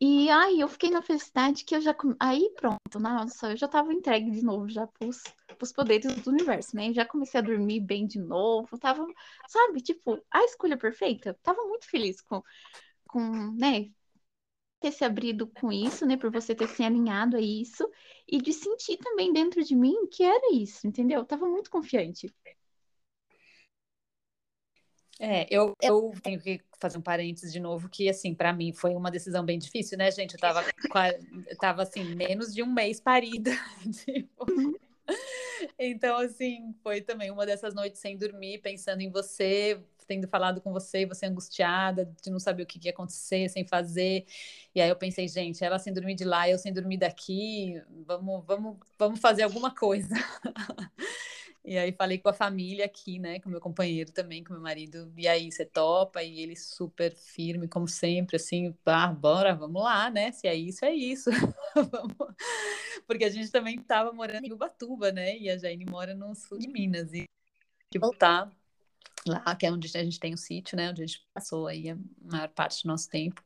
[0.00, 1.94] E aí eu fiquei na felicidade que eu já.
[2.20, 5.22] Aí pronto, nossa, eu já tava entregue de novo já pros,
[5.58, 6.92] pros poderes do universo, né?
[6.92, 9.06] Já comecei a dormir bem de novo, tava,
[9.48, 11.34] sabe, tipo, a escolha perfeita.
[11.42, 12.42] Tava muito feliz com,
[13.08, 13.90] com né?
[14.80, 16.16] Ter se abrido com isso, né?
[16.16, 17.90] Por você ter se alinhado a isso
[18.28, 21.20] e de sentir também dentro de mim que era isso, entendeu?
[21.20, 22.34] Eu tava muito confiante.
[25.18, 28.94] É, eu, eu tenho que fazer um parênteses de novo, que assim, para mim foi
[28.94, 30.34] uma decisão bem difícil, né, gente?
[30.34, 30.64] Eu tava,
[31.46, 33.50] eu tava assim, menos de um mês parida.
[34.04, 34.46] Tipo.
[35.78, 40.72] Então, assim, foi também uma dessas noites sem dormir, pensando em você, tendo falado com
[40.72, 44.26] você, você angustiada, de não saber o que ia acontecer, sem fazer.
[44.74, 48.44] E aí eu pensei, gente, ela sem dormir de lá, eu sem dormir daqui, vamos,
[48.46, 50.14] vamos, vamos fazer alguma coisa.
[51.66, 55.12] E aí falei com a família aqui, né, com meu companheiro também, com meu marido.
[55.16, 56.22] E aí, você topa?
[56.22, 60.30] E ele super firme, como sempre, assim, ah, bora, vamos lá, né?
[60.30, 61.28] Se é isso, é isso.
[63.04, 65.36] Porque a gente também estava morando em Ubatuba, né?
[65.36, 67.12] E a Jaine mora no sul de Minas.
[67.12, 67.24] E
[67.92, 68.48] de voltar
[69.26, 70.90] lá, que é onde a gente tem o sítio, né?
[70.90, 73.42] Onde a gente passou aí a maior parte do nosso tempo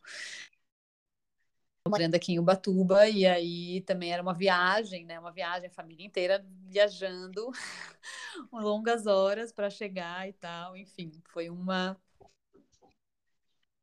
[1.90, 5.18] morando aqui em Ubatuba, e aí também era uma viagem, né?
[5.18, 7.50] Uma viagem, a família inteira viajando
[8.52, 10.76] longas horas para chegar e tal.
[10.76, 11.96] Enfim, foi uma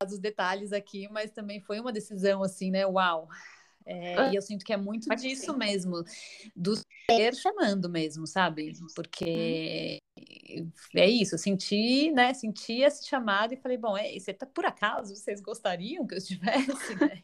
[0.05, 2.85] os detalhes aqui, mas também foi uma decisão assim, né?
[2.85, 3.27] Uau,
[3.85, 6.03] é, e eu sinto que é muito disso mesmo,
[6.55, 6.75] do
[7.09, 8.73] ser chamando mesmo, sabe?
[8.93, 9.97] Porque
[10.95, 12.33] é isso, eu senti, né?
[12.33, 16.17] Senti esse chamado e falei, bom, é, você tá por acaso, vocês gostariam que eu
[16.17, 17.21] estivesse, né?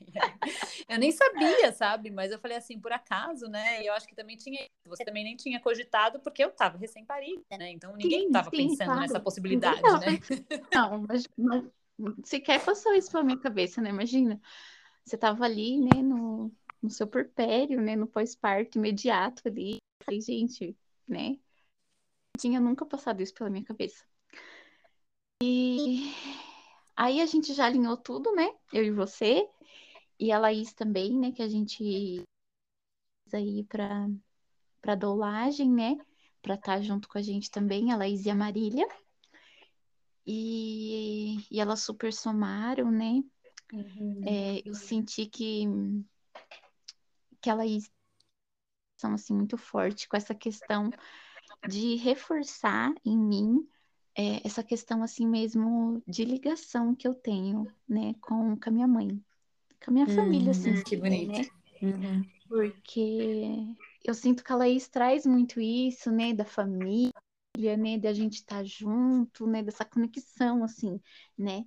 [0.87, 2.09] eu nem sabia, sabe?
[2.11, 3.81] Mas eu falei assim, por acaso, né?
[3.83, 7.43] E eu acho que também tinha, você também nem tinha cogitado porque eu tava recém-parida,
[7.57, 7.71] né?
[7.71, 9.01] Então ninguém estava pensando claro.
[9.01, 10.19] nessa possibilidade, não, né?
[10.73, 11.65] Não, mas, mas
[12.23, 13.89] sequer passou isso pela minha cabeça, né?
[13.89, 14.39] Imagina
[15.05, 19.77] você estava ali, né, no, no seu porpério, né, no pós-parto imediato ali.
[20.03, 20.75] falei, gente,
[21.07, 21.37] né,
[22.37, 24.03] tinha nunca passado isso pela minha cabeça.
[25.41, 26.13] E
[26.95, 29.47] aí a gente já alinhou tudo, né, eu e você,
[30.19, 32.23] e a Laís também, né, que a gente
[33.33, 34.07] aí para
[34.81, 35.97] para dolagem, né,
[36.41, 38.87] para estar tá junto com a gente também, a Laís e a Marília.
[40.25, 43.21] E, e elas super somaram, né?
[43.73, 44.21] Uhum.
[44.25, 45.65] É, eu senti que,
[47.41, 47.63] que ela
[48.97, 50.89] são assim muito forte com essa questão
[51.67, 53.67] de reforçar em mim
[54.15, 58.87] é, essa questão assim mesmo de ligação que eu tenho, né, com, com a minha
[58.87, 59.09] mãe,
[59.83, 61.47] com a minha uhum, família, assim, que bonito, né?
[61.81, 62.23] Uhum.
[62.47, 67.11] Porque eu sinto que a Laís traz muito isso, né, da família,
[67.57, 70.99] né, da gente estar tá junto, né, dessa conexão, assim,
[71.37, 71.65] né,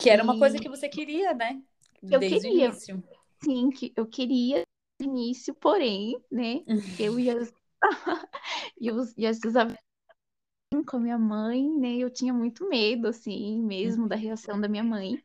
[0.00, 1.60] que era uma coisa que você queria, né?
[2.02, 2.68] Eu Desde queria.
[2.68, 3.04] o início.
[3.44, 4.62] Sim, que eu queria
[4.98, 6.62] no início, porém, né?
[6.98, 7.52] eu e as,
[8.80, 9.78] e, os, e as desavenças
[10.86, 11.96] com a minha mãe, né?
[11.96, 15.22] Eu tinha muito medo, assim, mesmo da reação da minha mãe.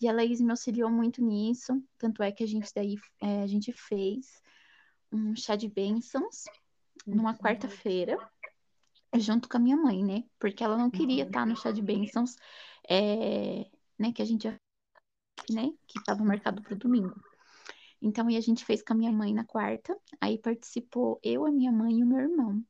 [0.00, 1.82] E a Laís me auxiliou muito nisso.
[1.98, 4.40] Tanto é que a gente daí é, a gente fez
[5.12, 6.44] um chá de bênçãos
[7.06, 7.38] numa uhum.
[7.38, 8.16] quarta-feira,
[9.16, 10.24] junto com a minha mãe, né?
[10.38, 12.36] Porque ela não queria estar no chá de bênçãos
[12.88, 13.66] é,
[13.98, 14.48] né, que a gente
[15.50, 17.20] né, que estava marcado para o domingo.
[18.00, 21.50] Então, e a gente fez com a minha mãe na quarta, aí participou eu, a
[21.50, 22.62] minha mãe e o meu irmão.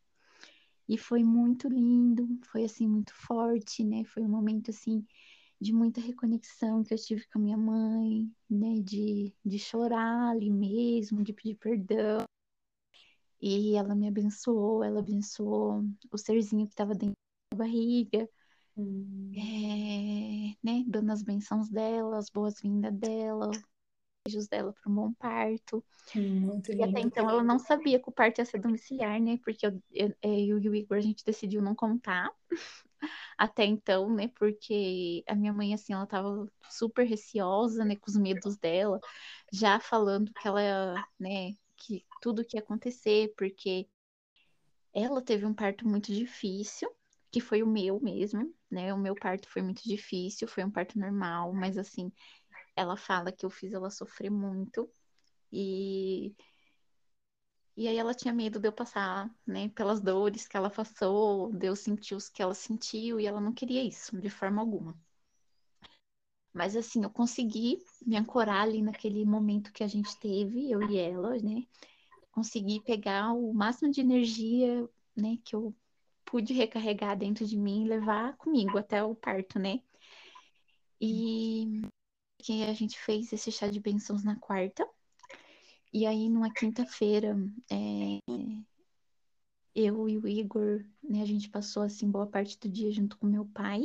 [0.88, 4.04] E foi muito lindo, foi assim muito forte, né?
[4.04, 5.04] Foi um momento assim
[5.60, 10.50] de muita reconexão que eu tive com a minha mãe, né, de, de chorar ali
[10.50, 12.24] mesmo, de pedir perdão.
[13.40, 17.14] E ela me abençoou, ela abençoou o serzinho que estava dentro
[17.52, 18.28] da barriga,
[18.76, 19.30] Hum.
[19.36, 23.50] É, né, dando as bênçãos dela, as boas-vindas dela,
[24.26, 25.84] desejos dela para um bom parto.
[26.14, 29.38] Muito e até então eu não sabia que o parto ia ser domiciliar, né?
[29.44, 32.30] Porque eu, eu, eu e o Igor a gente decidiu não contar
[33.36, 34.28] até então, né?
[34.28, 37.96] Porque a minha mãe, assim, ela tava super receosa, né?
[37.96, 38.98] Com os medos dela,
[39.52, 41.52] já falando que ela, né?
[41.76, 43.86] Que tudo que ia acontecer, porque
[44.94, 46.88] ela teve um parto muito difícil,
[47.30, 48.94] que foi o meu mesmo, né?
[48.94, 52.12] O meu parto foi muito difícil, foi um parto normal, mas assim,
[52.76, 54.90] ela fala que eu fiz ela sofrer muito.
[55.52, 56.34] E
[57.76, 61.66] e aí ela tinha medo de eu passar, né, pelas dores que ela passou, de
[61.66, 64.96] eu sentir os que ela sentiu, e ela não queria isso, de forma alguma.
[66.52, 70.96] Mas assim, eu consegui me ancorar ali naquele momento que a gente teve, eu e
[70.96, 71.66] ela, né?
[72.30, 75.74] Consegui pegar o máximo de energia, né, que eu
[76.24, 79.80] pude recarregar dentro de mim e levar comigo até o parto, né?
[81.00, 81.82] E
[82.44, 84.86] que a gente fez esse chá de bênçãos na quarta,
[85.90, 87.36] e aí, numa quinta-feira,
[87.70, 88.18] é,
[89.74, 93.26] eu e o Igor, né, a gente passou assim boa parte do dia junto com
[93.26, 93.82] meu pai.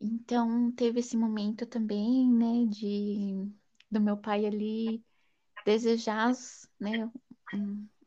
[0.00, 3.48] Então, teve esse momento também, né, de
[3.90, 5.04] do meu pai ali
[5.64, 7.08] desejar, as, né,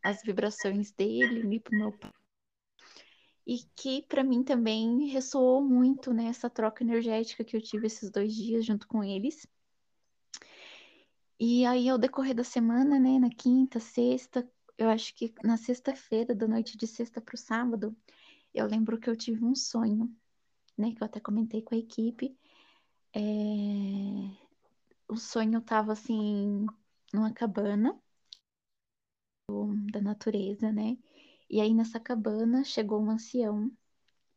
[0.04, 2.15] as vibrações dele ali pro meu pai.
[3.46, 8.10] E que para mim também ressoou muito nessa né, troca energética que eu tive esses
[8.10, 9.48] dois dias junto com eles.
[11.40, 16.34] E aí, ao decorrer da semana, né, na quinta, sexta, eu acho que na sexta-feira,
[16.34, 17.96] da noite de sexta para o sábado,
[18.54, 20.14] eu lembro que eu tive um sonho,
[20.78, 22.38] né, que eu até comentei com a equipe.
[23.14, 23.20] É...
[25.08, 26.66] O sonho estava assim,
[27.14, 28.00] numa cabana
[29.92, 30.98] da natureza, né?
[31.50, 33.72] E aí nessa cabana chegou um ancião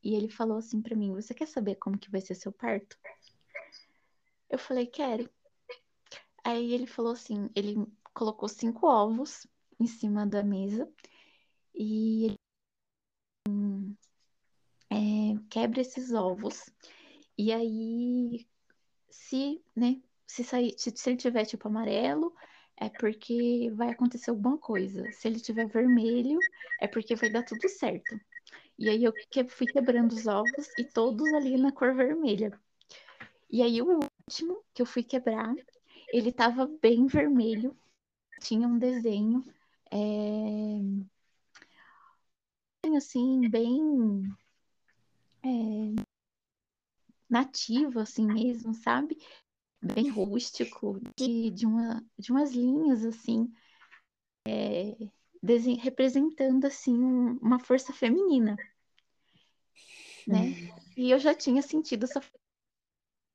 [0.03, 2.99] e ele falou assim para mim: "Você quer saber como que vai ser seu parto?"
[4.51, 5.31] Eu falei: "Quero".
[6.45, 7.77] Aí ele falou assim, ele
[8.15, 9.47] colocou cinco ovos
[9.79, 10.91] em cima da mesa
[11.75, 12.39] e ele
[14.91, 16.71] é, quebra esses ovos
[17.37, 18.49] e aí
[19.11, 22.35] se, né, se sair, se, se ele tiver tipo amarelo,
[22.81, 25.11] é porque vai acontecer alguma coisa.
[25.13, 26.41] Se ele tiver vermelho,
[26.81, 28.21] é porque vai dar tudo certo.
[28.79, 29.13] E aí eu
[29.49, 32.59] fui quebrando os ovos e todos ali na cor vermelha.
[33.51, 35.55] E aí o último que eu fui quebrar
[36.13, 37.77] ele estava bem vermelho,
[38.41, 39.45] tinha um desenho
[39.91, 39.97] é,
[42.97, 44.23] assim, bem
[45.45, 45.49] é,
[47.29, 49.19] nativo, assim mesmo, sabe?
[49.81, 53.53] Bem rústico, de, de, uma, de umas linhas, assim,
[54.47, 54.97] é,
[55.81, 58.57] representando, assim, um, uma força feminina,
[60.27, 60.41] né?
[60.41, 60.69] Hum.
[60.97, 62.21] E eu já tinha sentido essa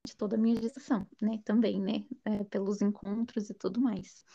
[0.05, 1.39] de toda a minha gestação, né?
[1.45, 2.05] Também, né?
[2.25, 4.25] É, pelos encontros e tudo mais.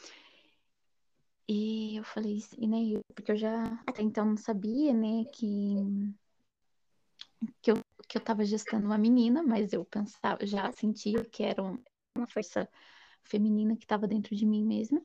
[1.46, 3.02] E eu falei, e, né?
[3.14, 5.24] Porque eu já até então não sabia, né?
[5.32, 6.14] Que
[7.62, 7.76] que eu,
[8.08, 11.62] que eu tava gestando uma menina, mas eu pensava, já sentia que era
[12.18, 12.68] uma força
[13.22, 15.00] feminina que estava dentro de mim mesma.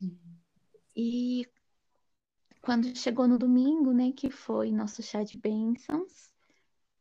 [0.00, 0.18] Uhum.
[0.96, 1.48] E
[2.60, 6.32] quando chegou no domingo, né, que foi nosso chá de bênçãos,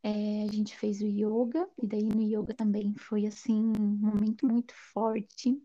[0.03, 4.45] é, a gente fez o yoga, e daí no yoga também foi assim um momento
[4.45, 5.57] muito forte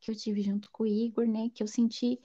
[0.00, 1.50] que eu tive junto com o Igor, né?
[1.54, 2.18] Que eu senti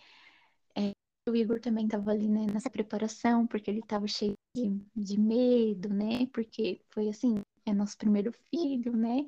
[0.76, 0.92] é,
[1.30, 5.90] o Igor também estava ali né, nessa preparação, porque ele estava cheio de, de medo,
[5.90, 6.26] né?
[6.34, 9.26] Porque foi assim, é nosso primeiro filho, né?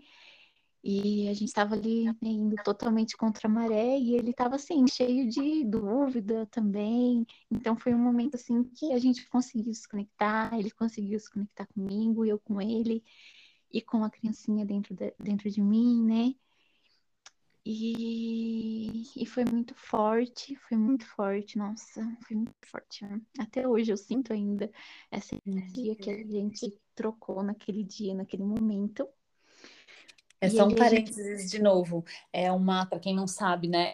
[0.84, 4.88] E a gente estava ali né, indo totalmente contra a maré e ele estava assim,
[4.88, 7.26] cheio de dúvida também.
[7.52, 11.67] Então foi um momento assim que a gente conseguiu se conectar, ele conseguiu se conectar
[11.67, 13.04] comigo, eu com ele
[13.72, 16.34] e com a criancinha dentro de, dentro de mim, né?
[17.63, 23.06] E, e foi muito forte, foi muito forte, nossa, foi muito forte.
[23.06, 23.22] Né?
[23.38, 24.72] Até hoje eu sinto ainda
[25.12, 29.08] essa energia que a gente trocou naquele dia, naquele momento.
[30.41, 32.04] É só um parênteses de novo.
[32.34, 33.91] É uma, para quem não sabe, né?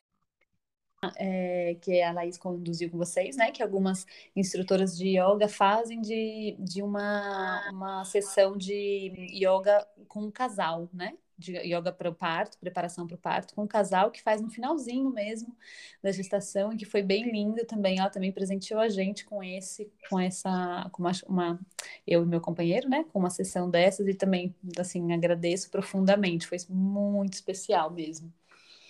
[1.15, 3.52] É, que a Laís conduziu com vocês, né?
[3.52, 10.31] Que algumas instrutoras de yoga fazem de, de uma, uma sessão de yoga com um
[10.31, 11.13] casal, né?
[11.38, 14.50] De yoga para o parto, preparação para o parto, com um casal que faz no
[14.50, 15.56] finalzinho mesmo
[16.02, 18.00] da gestação e que foi bem lindo também.
[18.00, 21.60] Ela também presenteou a gente com esse, com essa, com uma, uma,
[22.06, 26.48] eu e meu companheiro, né, com uma sessão dessas e também, assim, agradeço profundamente.
[26.48, 28.33] Foi muito especial mesmo.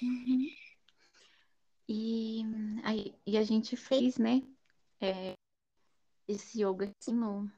[0.01, 0.47] Uhum.
[1.89, 2.43] E,
[2.83, 4.41] aí, e a gente fez, né,
[5.01, 5.33] é,
[6.27, 7.49] esse yoga assim no,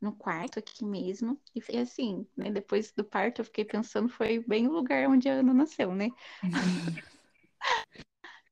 [0.00, 1.40] no quarto aqui mesmo.
[1.54, 2.50] E foi assim, né?
[2.50, 6.08] Depois do parto eu fiquei pensando, foi bem o lugar onde a Ana nasceu, né?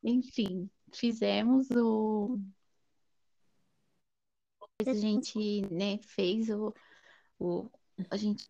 [0.03, 2.39] enfim, fizemos o.
[4.87, 6.73] A gente, né, fez o,
[7.39, 7.69] o.
[8.11, 8.49] A gente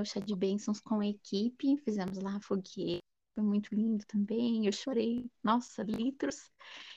[0.00, 3.02] o chá de bênçãos com a equipe, fizemos lá a fogueira,
[3.34, 4.66] foi muito lindo também.
[4.66, 6.50] Eu chorei, nossa, litros,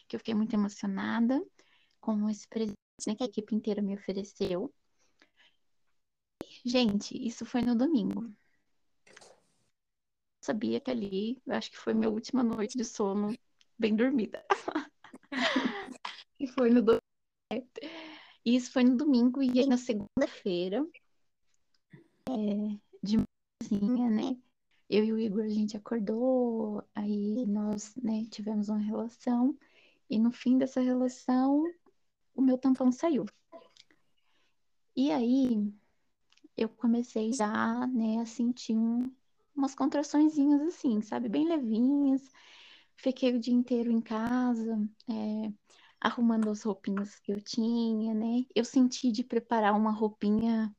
[0.08, 1.44] que eu fiquei muito emocionada
[2.00, 2.78] com esse presente
[3.08, 4.74] né, que a equipe inteira me ofereceu.
[6.66, 8.34] Gente, isso foi no domingo.
[10.42, 13.38] Sabia que ali, acho que foi minha última noite de sono
[13.78, 14.44] bem dormida.
[16.40, 17.02] e foi no domingo.
[18.44, 20.84] Isso foi no domingo e aí na segunda-feira,
[22.30, 24.36] é, de manhãzinha, né?
[24.90, 29.56] Eu e o Igor, a gente acordou, aí nós, né, tivemos uma relação,
[30.10, 31.64] e no fim dessa relação,
[32.36, 33.26] o meu tampão saiu.
[34.96, 35.74] E aí,
[36.58, 39.12] eu comecei já, né, a sentir um,
[39.56, 42.22] umas contraçõezinhas assim, sabe, bem levinhas.
[42.98, 44.78] Fiquei o dia inteiro em casa,
[45.10, 45.54] é,
[46.00, 48.46] arrumando as roupinhas que eu tinha, né?
[48.56, 50.76] Eu senti de preparar uma roupinha,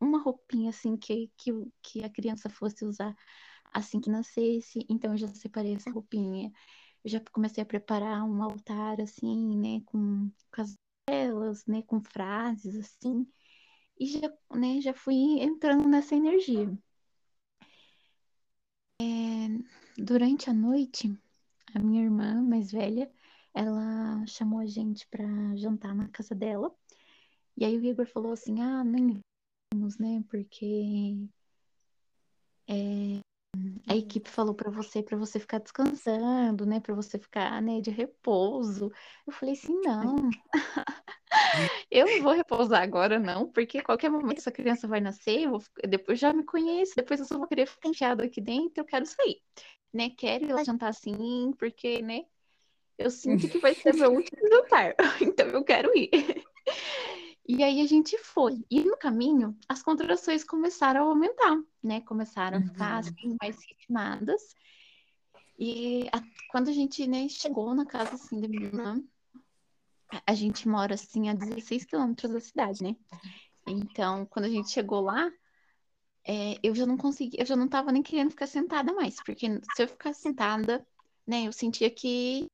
[0.00, 1.52] uma roupinha assim que, que,
[1.82, 3.14] que a criança fosse usar
[3.72, 4.86] assim que nascesse.
[4.88, 6.50] Então eu já separei essa roupinha.
[7.04, 10.76] Eu já comecei a preparar um altar assim, né, com, com as
[11.08, 13.26] velas, né, com frases assim.
[14.00, 16.76] E já, né, já fui entrando nessa energia.
[19.00, 19.04] É,
[19.98, 21.14] durante a noite,
[21.74, 23.10] a minha irmã mais velha,
[23.54, 25.24] ela chamou a gente para
[25.56, 26.74] jantar na casa dela.
[27.56, 29.20] E aí o Igor falou assim: "Ah, nem
[29.74, 30.24] vamos, né?
[30.30, 31.16] Porque
[32.66, 33.20] é,
[33.88, 36.80] a equipe falou para você, para você ficar descansando, né?
[36.80, 38.90] Para você ficar, né, de repouso.
[39.26, 40.30] Eu falei assim, não.
[41.90, 45.62] eu não vou repousar agora, não, porque qualquer momento essa criança vai nascer, eu vou,
[45.88, 49.06] depois já me conheço, depois eu só vou querer ficar enfiado aqui dentro, eu quero
[49.06, 49.42] sair.
[49.92, 50.10] Né?
[50.10, 52.24] Quero ir lá jantar assim, porque, né?
[52.96, 56.10] Eu sinto que vai ser meu último jantar, então eu quero ir.
[57.48, 58.64] E aí a gente foi.
[58.70, 62.00] E no caminho, as contrações começaram a aumentar, né?
[62.02, 62.98] Começaram a ficar Uhum.
[63.00, 64.54] assim, mais ritmadas.
[65.58, 68.46] E a- quando a gente, né, chegou na casa assim da
[70.26, 72.96] a- gente mora assim a 16 quilômetros da cidade, né?
[73.66, 75.30] Então, quando a gente chegou lá,
[76.26, 79.46] é, eu já não consegui, eu já não tava nem querendo ficar sentada mais, porque
[79.74, 80.86] se eu ficar sentada,
[81.26, 82.46] né, eu sentia que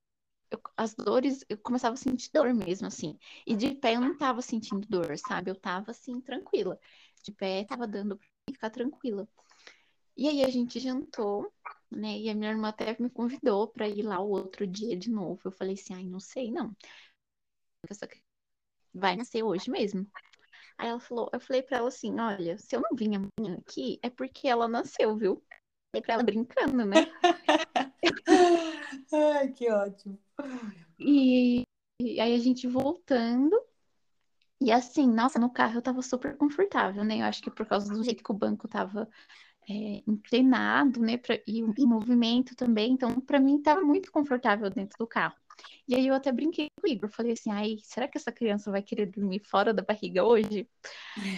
[0.51, 3.19] eu- as dores, eu começava a sentir dor mesmo, assim.
[3.47, 5.51] E de pé eu não tava sentindo dor, sabe?
[5.51, 6.79] Eu tava assim, tranquila.
[7.25, 9.29] De pé tava dando pra ficar tranquila.
[10.17, 11.53] E aí a gente jantou,
[11.91, 12.19] né?
[12.19, 15.41] E a minha irmã até me convidou pra ir lá o outro dia de novo.
[15.45, 16.75] Eu falei assim, ai, não sei, não.
[17.91, 18.09] Essa
[18.93, 20.07] vai nascer hoje mesmo.
[20.79, 23.99] Aí ela falou, eu falei pra ela assim, olha, se eu não vim amanhã aqui,
[24.03, 25.43] é porque ela nasceu, viu?
[25.91, 26.97] Falei pra ela brincando, né?
[29.13, 30.19] Ai, que ótimo.
[30.99, 31.63] E,
[32.01, 33.59] e aí a gente voltando.
[34.61, 37.21] E assim, nossa, no carro eu tava super confortável, né?
[37.21, 39.09] Eu acho que por causa do jeito que o banco tava
[39.69, 41.17] é, inclinado, né?
[41.19, 42.93] Pra, e o movimento também.
[42.93, 45.37] Então, pra mim, tava muito confortável dentro do carro.
[45.89, 47.11] E aí eu até brinquei com o Igor.
[47.11, 50.69] Falei assim, ai, será que essa criança vai querer dormir fora da barriga hoje?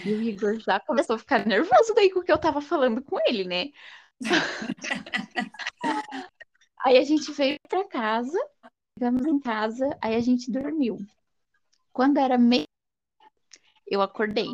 [0.05, 3.01] E o Igor já começou a ficar nervoso daí com o que eu tava falando
[3.03, 3.71] com ele, né?
[6.81, 8.39] Aí a gente veio pra casa,
[8.97, 10.97] chegamos em casa, aí a gente dormiu.
[11.91, 12.63] Quando era meio,
[13.85, 14.47] eu acordei.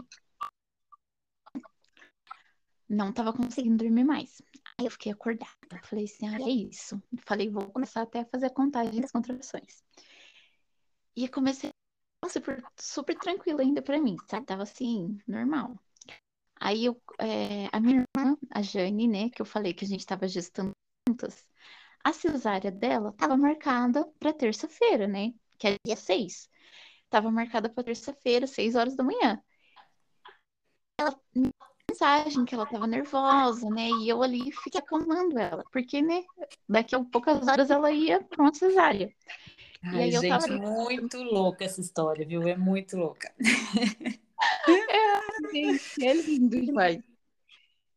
[2.89, 4.41] Não tava conseguindo dormir mais.
[4.79, 5.49] Aí eu fiquei acordada.
[5.83, 7.01] Falei assim, ah, é isso.
[7.25, 9.83] Falei, vou começar até a fazer a contagem das contrações.
[11.15, 11.69] E comecei,
[12.29, 14.45] super, super tranquilo ainda pra mim, sabe?
[14.45, 15.79] Tava assim, normal.
[16.59, 20.05] Aí eu, é, a minha irmã, a Jane, né, que eu falei que a gente
[20.05, 20.71] tava gestando
[21.07, 21.47] juntas,
[22.03, 25.33] a cesárea dela tava marcada pra terça-feira, né?
[25.57, 26.49] Que é dia 6.
[27.09, 29.41] Tava marcada pra terça-feira, 6 horas da manhã.
[30.99, 31.19] Ela
[31.95, 33.89] mensagem que ela tava nervosa, né?
[33.89, 36.23] E eu ali fiquei acalmando ela, porque, né,
[36.67, 39.09] daqui a poucas horas ela ia pra uma cesárea.
[39.83, 42.47] Ai, gente, tava- muito louca essa história, viu?
[42.47, 43.33] É muito louca.
[45.53, 47.01] Gente, é lindo demais.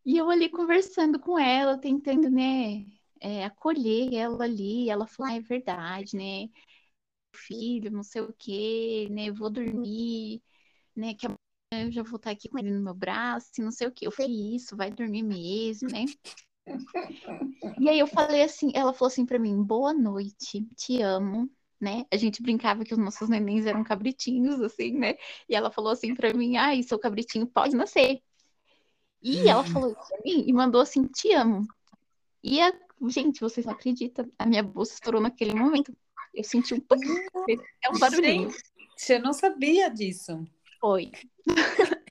[0.05, 2.84] E eu ali conversando com ela, tentando, né,
[3.20, 4.88] é, acolher ela ali.
[4.88, 6.49] Ela falou, ah, é verdade, né?
[7.34, 9.30] Filho, não sei o quê, né?
[9.32, 10.42] Vou dormir,
[10.96, 11.14] né?
[11.14, 11.26] Que
[11.70, 14.06] eu já vou estar aqui com ele no meu braço, e não sei o quê.
[14.06, 16.04] Eu falei, isso, vai dormir mesmo, né?
[17.78, 21.50] E aí eu falei assim, ela falou assim pra mim, boa noite, te amo,
[21.80, 22.04] né?
[22.10, 25.14] A gente brincava que os nossos nenéns eram cabritinhos, assim, né?
[25.48, 28.20] E ela falou assim pra mim, ai, seu cabritinho pode nascer.
[29.22, 31.66] E ela falou isso pra mim e mandou assim, te amo.
[32.42, 32.72] E a...
[33.08, 35.96] gente, vocês não acreditam, a minha bolsa estourou naquele momento.
[36.34, 37.16] Eu senti um pouquinho.
[37.82, 38.50] É um barulhinho.
[38.50, 40.46] Gente, eu não sabia disso.
[40.80, 41.10] Foi.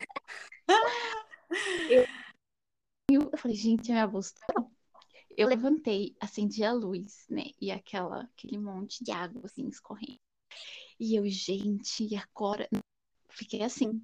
[3.10, 4.34] eu, eu falei, gente, minha voz
[5.38, 7.44] Eu levantei, acendi a luz, né?
[7.62, 10.20] E aquela, aquele monte de água assim escorrendo.
[11.00, 12.68] E eu, gente, e agora?
[13.30, 14.02] Fiquei assim.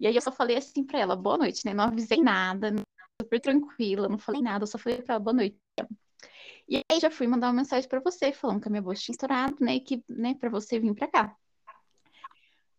[0.00, 1.74] E aí eu só falei assim pra ela, boa noite, né?
[1.74, 2.74] Não avisei nada,
[3.22, 5.58] super tranquila, não falei nada, eu só falei pra ela, boa noite.
[6.68, 9.14] E aí já fui mandar uma mensagem para você, falando que a minha bolsa tinha
[9.14, 9.76] estourado, né?
[9.76, 11.36] E que, né, para você vir para cá.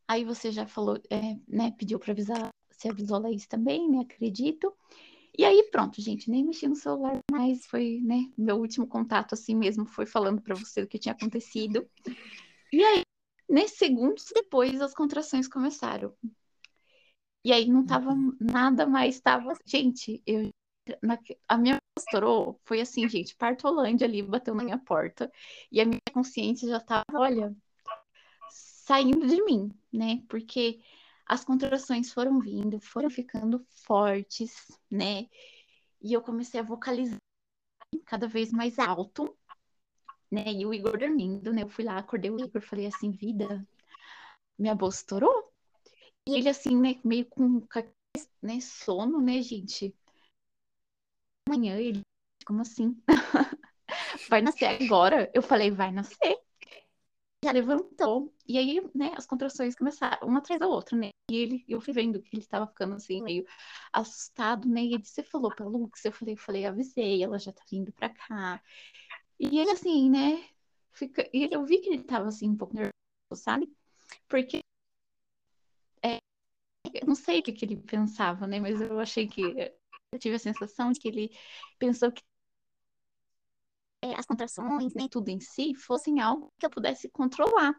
[0.10, 3.99] Aí você já falou, é, né, pediu para avisar, você avisou a Laís também, né?
[3.99, 4.76] Acredito.
[5.38, 9.55] E aí, pronto, gente, nem mexi no celular mais, foi, né, meu último contato assim
[9.55, 11.88] mesmo, foi falando para você o que tinha acontecido.
[12.74, 13.03] E aí,
[13.47, 16.12] nesses segundos depois, as contrações começaram.
[17.45, 20.49] E aí não tava nada mais, tava, gente, eu
[21.03, 25.32] na, a minha estourou, foi assim, gente, Partolândia ali bateu na minha porta
[25.72, 27.55] e a minha consciência já tava, olha,
[28.90, 30.24] saindo de mim, né?
[30.28, 30.82] Porque
[31.24, 34.52] as contrações foram vindo, foram ficando fortes,
[34.90, 35.30] né?
[36.02, 37.20] E eu comecei a vocalizar
[38.04, 39.38] cada vez mais alto,
[40.32, 40.52] né?
[40.52, 41.62] E o Igor dormindo, né?
[41.62, 43.64] Eu fui lá, acordei o Igor, falei assim, vida,
[44.58, 45.54] minha bolsa estourou.
[46.28, 47.62] E ele assim, né, meio com
[48.42, 49.96] né, sono, né, gente?
[51.48, 52.02] Amanhã ele,
[52.44, 53.00] como assim?
[54.28, 55.30] vai nascer agora?
[55.32, 56.39] Eu falei, vai nascer.
[57.44, 58.34] Já levantou.
[58.48, 61.10] E aí, né, as contrações começaram, uma atrás da outra, né?
[61.32, 63.46] E ele, eu fui vendo que ele estava ficando assim, meio
[63.94, 64.82] assustado, né?
[64.82, 66.04] E ele, você falou pra Lux?
[66.04, 68.62] Eu falei, eu falei, avisei, ela já tá vindo pra cá.
[69.40, 70.46] E ele, assim, né?
[70.92, 71.30] Fica...
[71.34, 72.94] E eu vi que ele tava, assim, um pouco nervoso,
[73.36, 73.72] sabe?
[74.28, 74.60] Porque.
[76.04, 76.18] É...
[76.94, 78.60] Eu não sei o que, que ele pensava, né?
[78.60, 79.42] Mas eu achei que.
[80.12, 81.32] Eu tive a sensação que ele
[81.78, 82.24] pensou que
[84.02, 87.74] é, as contrações, nem tudo em si, fossem algo que eu pudesse controlar.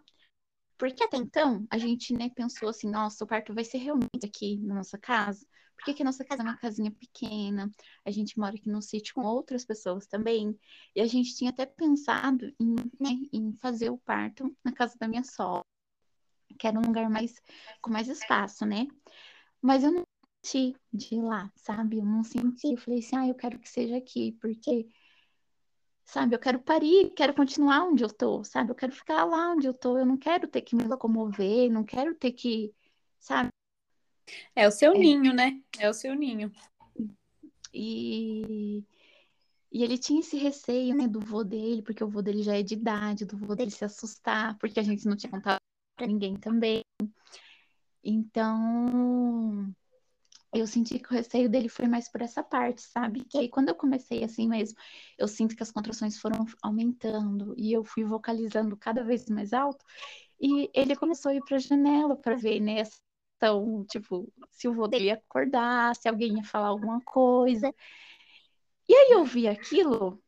[0.79, 4.57] Porque até então, a gente né, pensou assim, nossa, o parto vai ser realmente aqui
[4.59, 5.47] na nossa casa.
[5.77, 7.71] Porque aqui a nossa casa é uma casinha pequena,
[8.05, 10.59] a gente mora aqui num sítio com outras pessoas também.
[10.95, 15.09] E a gente tinha até pensado em, né, em fazer o parto na casa da
[15.09, 15.64] minha sogra,
[16.59, 17.35] que era um lugar mais
[17.81, 18.87] com mais espaço, né?
[19.62, 20.03] Mas eu não
[20.45, 21.99] senti de ir lá, sabe?
[21.99, 24.89] Eu não senti, eu falei assim, ah, eu quero que seja aqui, porque
[26.11, 26.35] sabe?
[26.35, 28.71] Eu quero parir, quero continuar onde eu tô, sabe?
[28.71, 31.85] Eu quero ficar lá onde eu tô, eu não quero ter que me locomover, não
[31.85, 32.75] quero ter que,
[33.19, 33.49] sabe?
[34.55, 34.99] É o seu é.
[34.99, 35.63] ninho, né?
[35.79, 36.51] É o seu ninho.
[37.73, 38.85] E,
[39.71, 42.63] e ele tinha esse receio, né, do vô dele, porque o vô dele já é
[42.63, 45.61] de idade, do vô dele se assustar, porque a gente não tinha contado
[45.97, 46.83] pra ninguém também.
[48.03, 49.73] Então,
[50.53, 53.24] eu senti que o receio dele foi mais por essa parte, sabe?
[53.24, 54.76] Que aí quando eu comecei assim mesmo,
[55.18, 59.84] eu sinto que as contrações foram aumentando e eu fui vocalizando cada vez mais alto
[60.40, 62.82] e ele começou a ir para a janela para ver, né?
[63.36, 67.72] Então, tipo, se o vô dele ia acordar, se alguém ia falar alguma coisa.
[68.88, 70.22] E aí eu vi aquilo,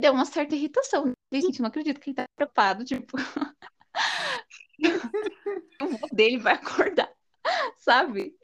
[0.00, 1.12] deu uma certa irritação.
[1.32, 3.16] Gente, não acredito que ele tá preocupado, tipo.
[5.82, 7.12] o vô dele vai acordar,
[7.78, 8.36] sabe?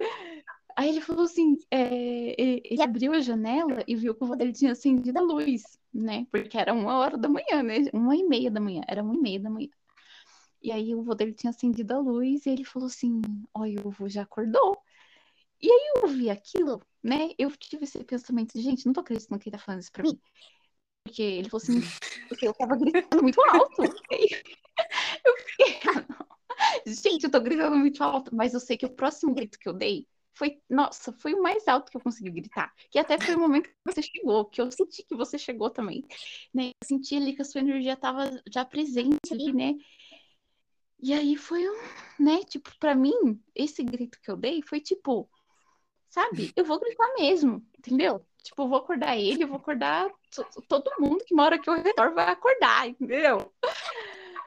[0.79, 4.37] Aí ele falou assim, é, ele, ele, abriu a janela e viu que o vô
[4.37, 6.25] dele tinha acendido a luz, né?
[6.31, 7.79] Porque era uma hora da manhã, né?
[7.93, 9.71] Uma e meia da manhã, era uma e meia da manhã.
[10.63, 13.21] E aí o vô dele tinha acendido a luz e ele falou assim,
[13.53, 14.79] olha, o vô já acordou.
[15.61, 17.31] E aí eu vi aquilo, né?
[17.37, 20.17] Eu tive esse pensamento, gente, não tô acreditando que ele tá falando isso pra mim.
[21.03, 21.81] Porque ele falou assim,
[22.29, 23.83] porque eu tava gritando muito alto.
[23.83, 25.81] eu fiquei.
[26.87, 29.73] Gente, eu tô gritando muito alto, mas eu sei que o próximo grito que eu
[29.73, 30.07] dei
[30.39, 32.73] foi, nossa, foi o mais alto que eu consegui gritar.
[32.91, 36.05] Que até foi o momento que você chegou, que eu senti que você chegou também.
[36.55, 36.69] Né?
[36.69, 39.75] Eu senti ali que a sua energia estava já presente ali, né?
[41.01, 41.77] E aí foi um,
[42.19, 45.29] né, tipo, para mim, esse grito que eu dei foi tipo,
[46.09, 48.25] sabe, eu vou gritar mesmo, entendeu?
[48.43, 50.09] Tipo, eu vou acordar ele, eu vou acordar
[50.69, 53.53] todo mundo que mora aqui ao redor vai acordar, entendeu?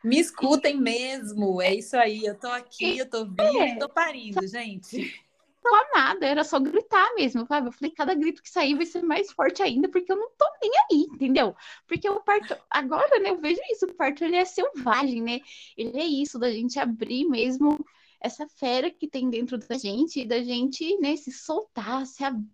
[0.03, 2.25] Me escutem mesmo, é isso aí.
[2.25, 5.13] Eu tô aqui, eu tô vindo, é, tô parindo, gente
[5.61, 7.67] falar nada, era só gritar mesmo, sabe?
[7.67, 10.45] Eu falei, cada grito que sair vai ser mais forte ainda, porque eu não tô
[10.61, 11.55] nem aí, entendeu?
[11.87, 15.39] Porque o parto, agora, né, eu vejo isso, o parto, ele é selvagem, né?
[15.77, 17.83] Ele é isso, da gente abrir mesmo
[18.19, 22.47] essa fera que tem dentro da gente, da gente, né, se soltar, se abrir,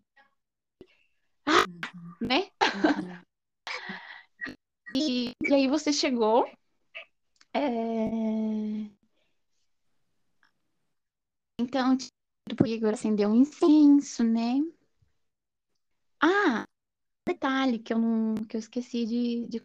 [1.45, 1.65] ah,
[2.21, 2.49] né?
[4.95, 6.45] e, e aí você chegou,
[7.53, 8.97] é...
[11.59, 11.97] Então,
[12.55, 14.61] porque agora acendeu um incenso, né?
[16.21, 16.63] Ah,
[17.27, 19.59] detalhe que eu não que eu esqueci de, de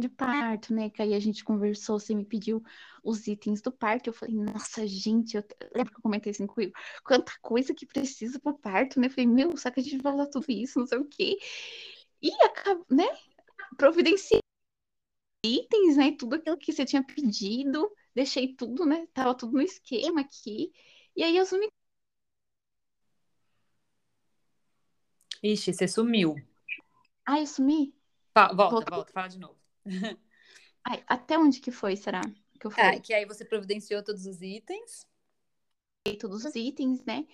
[0.00, 0.90] de parto, né?
[0.90, 2.62] Que aí a gente conversou, você me pediu
[3.02, 4.08] os itens do parto.
[4.08, 5.44] Eu falei, nossa, gente, eu
[5.74, 6.72] lembro que eu comentei assim comigo,
[7.04, 9.06] quanta coisa que precisa para parto, né?
[9.06, 11.38] Eu falei, meu, será que a gente vai falar tudo isso, não sei o quê.
[12.20, 13.06] E acabou, né?
[13.76, 14.40] Providenciei
[15.44, 16.12] itens, né?
[16.18, 19.06] Tudo aquilo que você tinha pedido, deixei tudo, né?
[19.12, 20.72] Tava tudo no esquema aqui.
[21.16, 21.72] E aí as únicas.
[25.42, 26.36] Ixi, você sumiu.
[27.26, 27.94] Ah, eu sumi?
[28.34, 29.58] volta, volta, volta, fala de novo.
[30.84, 32.22] Ai, até onde que foi, será?
[32.58, 32.82] Que eu fui?
[32.82, 35.06] Ah, que aí você providenciou todos os itens.
[36.20, 37.26] Todos os itens, né?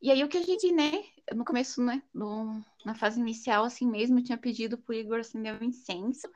[0.00, 3.88] E aí o que a gente, né, no começo, né, no, na fase inicial, assim
[3.88, 6.28] mesmo, eu tinha pedido pro Igor acender o um incenso.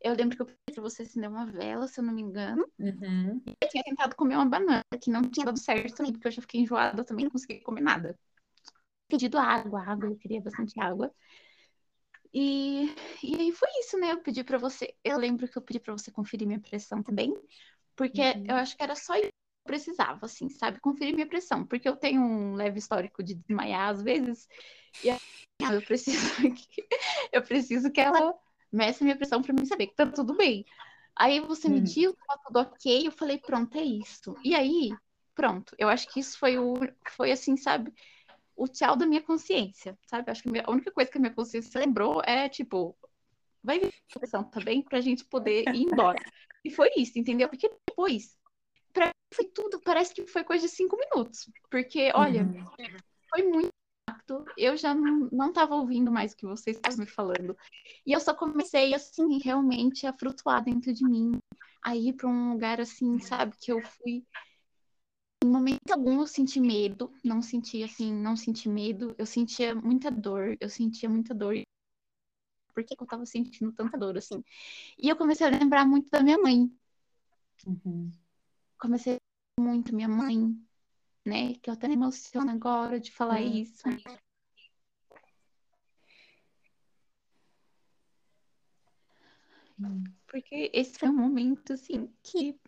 [0.00, 2.66] Eu lembro que eu pedi pra você acender uma vela, se eu não me engano.
[2.78, 3.42] Uhum.
[3.46, 6.32] E eu tinha tentado comer uma banana, que não tinha dado certo também, porque eu
[6.32, 8.18] já fiquei enjoada também, não consegui comer nada.
[9.08, 11.12] Pedido água, água, eu queria bastante água.
[12.32, 14.12] E, e aí foi isso, né?
[14.12, 14.94] Eu pedi para você.
[15.02, 17.32] Eu lembro que eu pedi para você conferir minha pressão também,
[17.96, 18.44] porque uhum.
[18.48, 20.78] eu acho que era só isso que eu precisava, assim, sabe?
[20.80, 24.46] Conferir minha pressão, porque eu tenho um leve histórico de desmaiar às vezes,
[25.02, 25.16] e eu
[25.86, 26.86] preciso que,
[27.32, 28.34] eu preciso que ela
[28.72, 30.64] meça minha pressão para mim saber que tá tudo bem.
[31.14, 31.74] Aí você uhum.
[31.74, 34.36] mediu, tava tudo ok, eu falei, pronto, é isso.
[34.44, 34.90] E aí,
[35.34, 36.74] pronto, eu acho que isso foi o
[37.16, 37.92] foi assim, sabe?
[38.56, 40.30] o tchau da minha consciência, sabe?
[40.30, 42.96] Acho que a única coisa que a minha consciência lembrou é, tipo,
[43.62, 46.18] vai vir a pressão também pra gente poder ir embora.
[46.64, 47.48] e foi isso, entendeu?
[47.48, 48.36] Porque depois,
[48.92, 51.50] pra mim foi tudo, parece que foi coisa de cinco minutos.
[51.70, 52.64] Porque, olha, uhum.
[53.28, 53.70] foi muito
[54.26, 54.44] rápido.
[54.56, 57.56] Eu já não, não tava ouvindo mais o que vocês estavam me falando.
[58.04, 61.38] E eu só comecei, assim, realmente a flutuar dentro de mim.
[61.82, 63.56] A ir pra um lugar, assim, sabe?
[63.60, 64.24] Que eu fui
[65.44, 70.10] em momento algum eu senti medo, não senti assim, não senti medo, eu sentia muita
[70.10, 71.54] dor, eu sentia muita dor.
[72.74, 74.42] Por que, que eu tava sentindo tanta dor assim?
[74.98, 76.68] E eu comecei a lembrar muito da minha mãe.
[77.64, 78.10] Uhum.
[78.76, 79.18] Comecei
[79.58, 80.58] a muito minha mãe,
[81.26, 81.54] né?
[81.54, 83.52] Que eu até me emociono agora de falar uhum.
[83.52, 83.82] isso.
[90.26, 92.58] Porque esse foi um momento, assim, que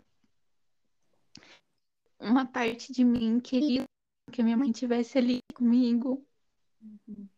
[2.18, 3.84] uma parte de mim queria
[4.30, 6.26] que a minha mãe tivesse ali comigo.
[6.82, 7.28] Uhum.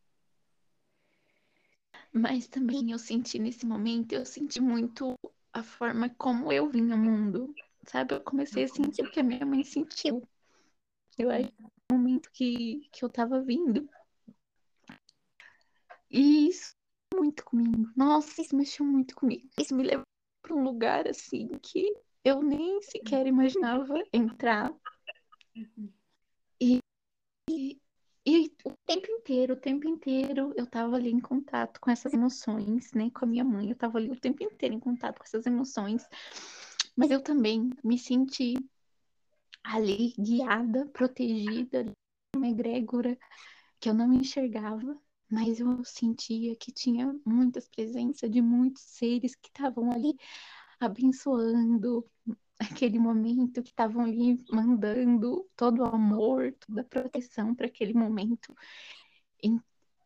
[2.13, 5.15] Mas também eu senti nesse momento, eu senti muito
[5.53, 7.55] a forma como eu vim ao mundo,
[7.87, 8.15] sabe?
[8.15, 10.27] Eu comecei a sentir o que a minha mãe sentiu.
[11.21, 13.87] Eu acho que o momento que, que eu tava vindo.
[16.11, 16.73] E isso
[17.15, 17.91] muito comigo.
[17.95, 19.47] Nossa, isso mexeu muito comigo.
[19.59, 20.05] Isso me levou
[20.41, 21.95] para um lugar assim que
[22.25, 24.73] eu nem sequer imaginava entrar.
[26.59, 26.79] E,
[27.51, 27.79] e,
[28.27, 32.93] e, o tempo inteiro, o tempo inteiro, eu tava ali em contato com essas emoções,
[32.95, 33.11] né?
[33.11, 36.03] Com a minha mãe, eu tava ali o tempo inteiro em contato com essas emoções.
[36.97, 38.55] Mas eu também me senti
[39.63, 41.87] ali guiada, protegida,
[42.35, 43.19] uma egrégora
[43.81, 44.99] que eu não enxergava,
[45.31, 50.17] mas eu sentia que tinha muitas presenças de muitos seres que estavam ali
[50.81, 52.09] abençoando
[52.59, 58.55] aquele momento que estavam ali mandando todo o amor, toda a proteção para aquele momento.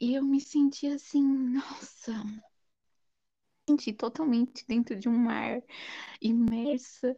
[0.00, 2.12] E, eu me senti assim, nossa,
[3.68, 5.62] senti totalmente dentro de um mar,
[6.20, 7.16] imersa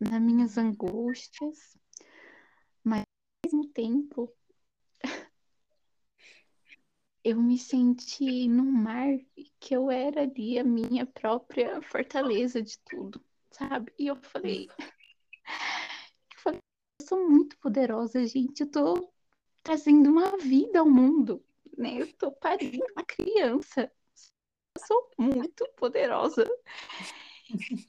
[0.00, 1.76] nas minhas angústias,
[2.82, 3.02] mas
[3.44, 4.32] ao mesmo tempo
[7.22, 9.08] eu me senti num mar
[9.58, 13.92] que eu era ali a minha própria fortaleza de tudo, sabe?
[13.98, 14.68] E eu falei,
[16.34, 16.60] eu falei,
[17.00, 19.12] eu sou muito poderosa, gente, eu tô
[19.62, 21.44] trazendo uma vida ao mundo,
[21.76, 22.00] né?
[22.00, 23.92] Eu tô parindo uma criança.
[24.76, 26.46] Eu sou muito poderosa.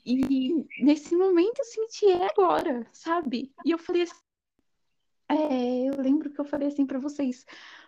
[0.05, 3.53] E nesse momento eu senti é agora, sabe?
[3.66, 4.16] E eu falei assim,
[5.30, 7.45] é, eu lembro que eu falei assim para vocês,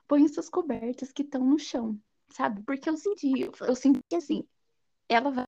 [0.08, 2.00] põe essas cobertas que estão no chão,
[2.30, 2.64] sabe?
[2.64, 4.48] Porque eu senti, eu, eu senti assim,
[5.10, 5.46] ela vai,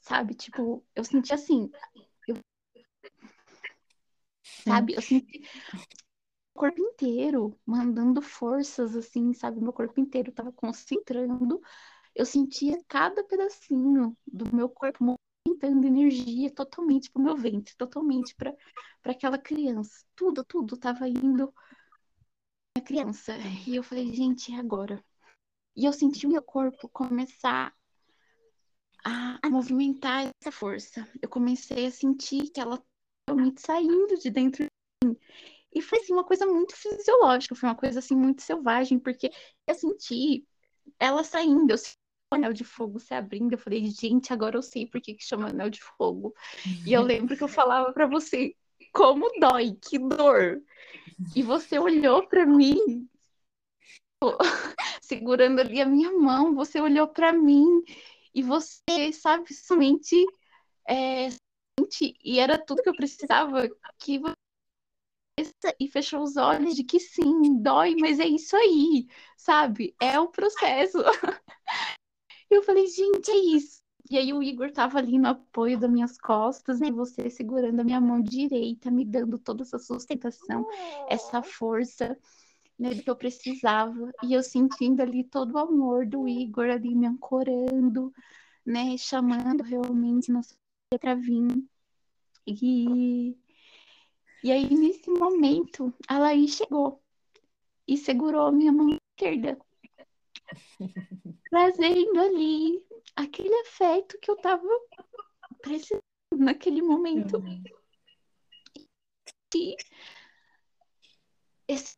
[0.00, 0.34] sabe?
[0.34, 1.70] Tipo, eu senti assim,
[2.28, 2.36] eu,
[4.64, 4.94] sabe?
[4.94, 5.42] Eu senti
[6.54, 9.60] o corpo inteiro mandando forças, assim, sabe?
[9.60, 11.60] Meu corpo inteiro tava concentrando.
[12.20, 18.54] Eu sentia cada pedacinho do meu corpo movimentando energia totalmente pro meu ventre, totalmente para
[19.06, 20.04] aquela criança.
[20.14, 21.50] Tudo, tudo tava indo
[22.76, 23.32] a criança.
[23.66, 25.02] E eu falei, gente, é agora.
[25.74, 27.74] E eu senti o meu corpo começar
[29.02, 31.08] a, a movimentar essa força.
[31.22, 32.84] Eu comecei a sentir que ela
[33.26, 35.16] realmente saindo de dentro de mim.
[35.72, 39.30] E foi assim, uma coisa muito fisiológica, foi uma coisa assim muito selvagem, porque
[39.66, 40.46] eu senti
[40.98, 41.99] ela saindo, eu senti
[42.30, 43.52] anel de fogo se abrindo.
[43.52, 46.34] Eu falei, gente, agora eu sei por que, que chama anel de fogo.
[46.86, 48.54] E eu lembro que eu falava para você,
[48.92, 50.62] como dói, que dor.
[51.34, 53.08] E você olhou para mim,
[55.02, 57.82] segurando ali a minha mão, você olhou para mim
[58.34, 60.16] e você, sabe, somente
[60.88, 61.28] é,
[62.24, 63.68] e era tudo que eu precisava
[63.98, 64.34] que você
[65.78, 69.06] e fechou os olhos de que sim, dói, mas é isso aí,
[69.36, 69.94] sabe?
[70.00, 70.98] É o processo.
[72.50, 73.80] Eu falei, gente, é isso.
[74.10, 76.90] E aí o Igor tava ali no apoio das minhas costas, né?
[76.90, 80.66] Você segurando a minha mão direita, me dando toda essa sustentação,
[81.08, 82.18] essa força,
[82.78, 84.12] né, que eu precisava.
[84.24, 88.12] E eu sentindo ali todo o amor do Igor ali me ancorando,
[88.66, 88.96] né?
[88.98, 90.54] Chamando realmente nossa
[90.98, 91.64] para vir.
[92.46, 93.36] E,
[94.42, 97.00] e aí, nesse momento, a Laís chegou
[97.86, 99.56] e segurou a minha mão esquerda,
[101.50, 102.84] trazendo ali
[103.16, 104.66] aquele afeto que eu estava
[105.62, 106.02] precisando
[106.36, 107.42] naquele momento.
[109.54, 109.76] E
[111.66, 111.96] esse,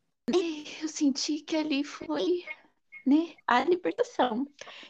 [0.83, 2.45] eu senti que ali foi
[3.07, 4.47] né, a libertação.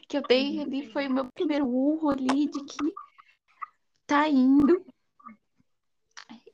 [0.08, 2.94] Que eu dei ali foi o meu primeiro urro ali de que
[4.06, 4.84] tá indo.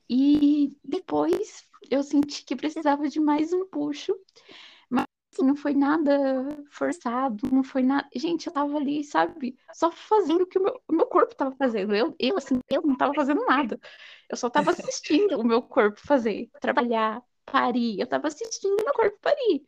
[0.09, 4.15] E depois eu senti que precisava de mais um puxo.
[5.39, 8.07] Assim, não foi nada forçado, não foi nada.
[8.13, 11.55] Gente, eu tava ali, sabe, só fazendo o que o meu, o meu corpo tava
[11.55, 11.95] fazendo.
[11.95, 13.79] Eu, eu, assim, eu não tava fazendo nada.
[14.29, 17.99] Eu só tava assistindo o meu corpo fazer, trabalhar, parir.
[17.99, 19.65] Eu tava assistindo o meu corpo parir.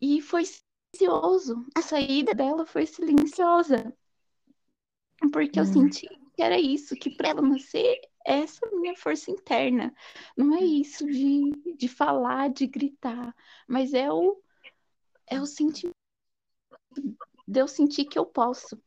[0.00, 1.66] E foi silencioso.
[1.74, 3.92] A saída dela foi silenciosa.
[5.32, 5.72] Porque eu hum.
[5.72, 9.94] senti que era isso, que para ela nascer, essa minha força interna.
[10.36, 13.34] Não é isso de, de falar, de gritar,
[13.68, 14.40] mas é o,
[15.26, 15.94] é o sentimento
[17.46, 18.82] de eu sentir que eu posso, de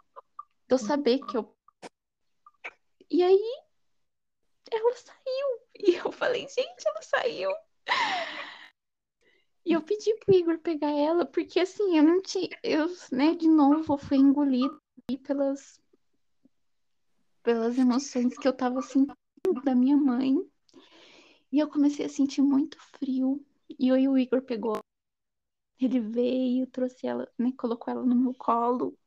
[0.70, 1.54] eu saber que eu.
[3.10, 3.62] E aí,
[4.72, 5.68] ela saiu.
[5.80, 7.52] E eu falei, gente, ela saiu.
[9.64, 12.50] E eu pedi pro Igor pegar ela, porque assim, eu não tinha.
[12.64, 14.76] Eu, né, de novo, fui engolida
[15.24, 15.80] pelas,
[17.44, 19.16] pelas emoções que eu tava sentindo
[19.54, 20.38] da minha mãe.
[21.52, 23.44] E eu comecei a sentir muito frio.
[23.80, 24.80] E aí o Igor pegou.
[25.80, 28.98] Ele veio, trouxe ela, né, colocou ela no meu colo.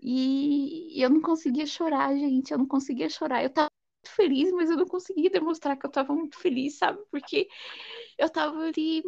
[0.00, 2.52] E eu não conseguia chorar, gente.
[2.52, 3.42] Eu não conseguia chorar.
[3.42, 3.70] Eu tava
[4.04, 7.02] muito feliz, mas eu não conseguia demonstrar que eu tava muito feliz, sabe?
[7.10, 7.48] Porque
[8.18, 9.02] eu tava ali.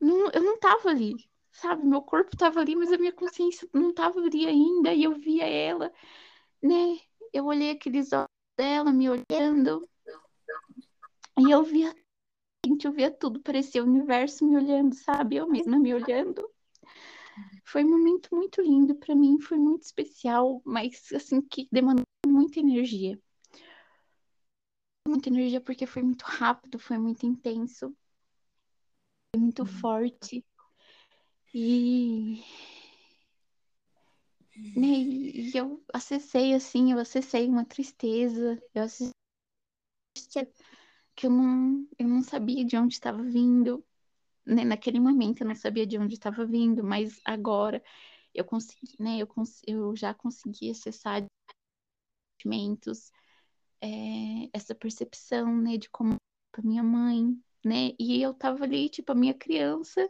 [0.00, 1.14] Não, eu não tava ali,
[1.52, 1.84] sabe?
[1.86, 4.92] Meu corpo tava ali, mas a minha consciência não tava ali ainda.
[4.94, 5.92] E eu via ela
[6.62, 6.98] né?
[7.32, 8.26] Eu olhei aqueles olhos
[8.56, 9.88] dela me olhando
[11.38, 11.94] e eu via,
[12.64, 15.36] gente, eu via tudo, parecia o universo me olhando, sabe?
[15.36, 16.50] Eu mesma me olhando.
[17.62, 22.58] Foi um momento muito lindo para mim, foi muito especial, mas assim que demandou muita
[22.58, 23.20] energia.
[25.06, 27.94] Muita energia porque foi muito rápido, foi muito intenso,
[29.34, 29.66] foi muito uhum.
[29.66, 30.44] forte.
[31.52, 32.42] E
[34.74, 34.86] né?
[34.86, 39.12] E eu acessei assim, eu acessei uma tristeza, eu acessei
[41.14, 43.84] que eu não, eu não sabia de onde estava vindo.
[44.44, 44.64] Né?
[44.64, 47.82] Naquele momento eu não sabia de onde estava vindo, mas agora
[48.34, 49.18] eu consegui, né?
[49.18, 51.24] Eu, cons eu já consegui acessar
[52.36, 53.10] sentimentos,
[53.80, 56.16] é, essa percepção, né, de como
[56.52, 57.92] a minha mãe, né?
[57.98, 60.08] E eu tava ali, tipo, a minha criança,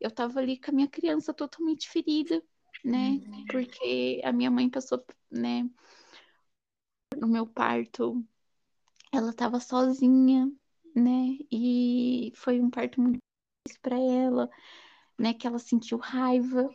[0.00, 2.42] eu tava ali com a minha criança totalmente ferida,
[2.84, 3.20] né?
[3.48, 5.68] Porque a minha mãe passou, né,
[7.18, 8.24] no meu parto,
[9.12, 10.50] ela estava sozinha,
[10.94, 11.38] né?
[11.50, 13.18] E foi um parto muito
[13.66, 14.50] difícil para ela,
[15.18, 15.34] né?
[15.34, 16.68] Que ela sentiu raiva,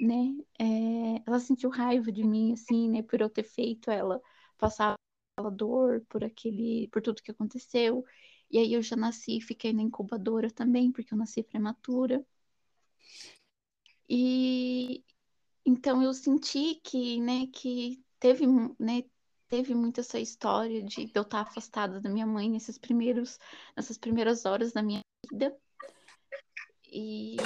[0.00, 0.34] né?
[0.58, 3.02] É, ela sentiu raiva de mim, assim, né?
[3.02, 4.20] Por eu ter feito ela
[4.58, 4.94] passar
[5.36, 8.04] aquela dor por aquele, por tudo que aconteceu.
[8.50, 12.24] E aí eu já nasci, fiquei na incubadora também, porque eu nasci prematura.
[14.08, 14.51] E,
[15.82, 18.46] então eu senti que, né, que teve,
[18.78, 19.02] né,
[19.48, 23.36] teve muito essa história de eu estar afastada da minha mãe nesses primeiros,
[23.76, 25.52] nessas primeiras horas da minha vida.
[26.86, 27.36] E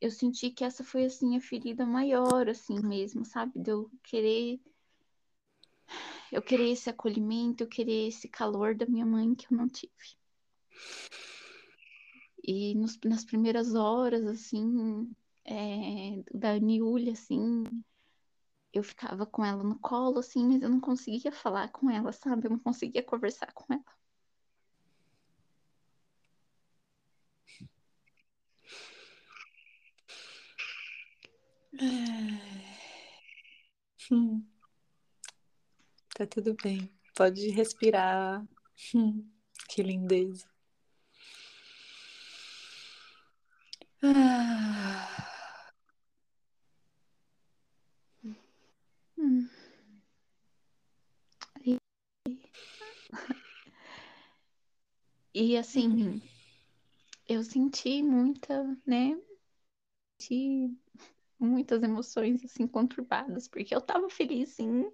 [0.00, 3.52] eu senti que essa foi assim a ferida maior assim mesmo, sabe?
[3.54, 4.58] De eu querer
[6.32, 10.16] eu querer esse acolhimento, eu querer esse calor da minha mãe que eu não tive.
[12.42, 15.14] E nos, nas primeiras horas, assim,
[15.50, 17.64] é, da Niúlia, assim,
[18.72, 22.46] eu ficava com ela no colo, assim, mas eu não conseguia falar com ela, sabe?
[22.46, 23.84] Eu não conseguia conversar com ela.
[34.10, 34.44] Hum.
[36.14, 36.90] Tá tudo bem.
[37.14, 38.44] Pode respirar.
[38.94, 39.24] Hum.
[39.68, 40.46] Que lindeza.
[44.02, 44.90] Ah.
[49.16, 49.48] Hum.
[51.64, 51.78] E...
[55.34, 56.20] e assim,
[57.28, 59.20] eu senti muita, né?
[60.18, 60.76] Senti
[61.38, 64.90] muitas emoções assim conturbadas, porque eu tava feliz sim,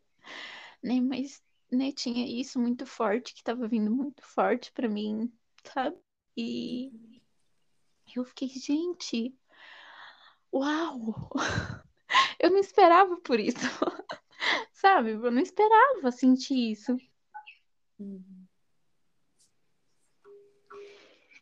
[0.83, 1.01] né?
[1.01, 5.33] Mas né, tinha isso muito forte que tava vindo muito forte para mim,
[5.65, 5.97] sabe?
[6.37, 6.93] E
[8.15, 9.35] eu fiquei, gente,
[10.53, 11.31] uau!
[12.39, 13.59] Eu não esperava por isso.
[14.73, 15.13] Sabe?
[15.13, 16.97] Eu não esperava sentir isso.
[17.99, 18.36] Uhum.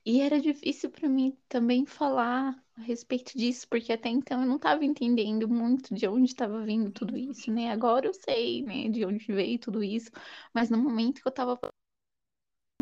[0.06, 4.56] E era difícil para mim também falar a respeito disso, porque até então eu não
[4.56, 7.70] estava entendendo muito de onde estava vindo tudo isso, né?
[7.70, 10.10] Agora eu sei, né, de onde veio tudo isso,
[10.52, 11.58] mas no momento que eu estava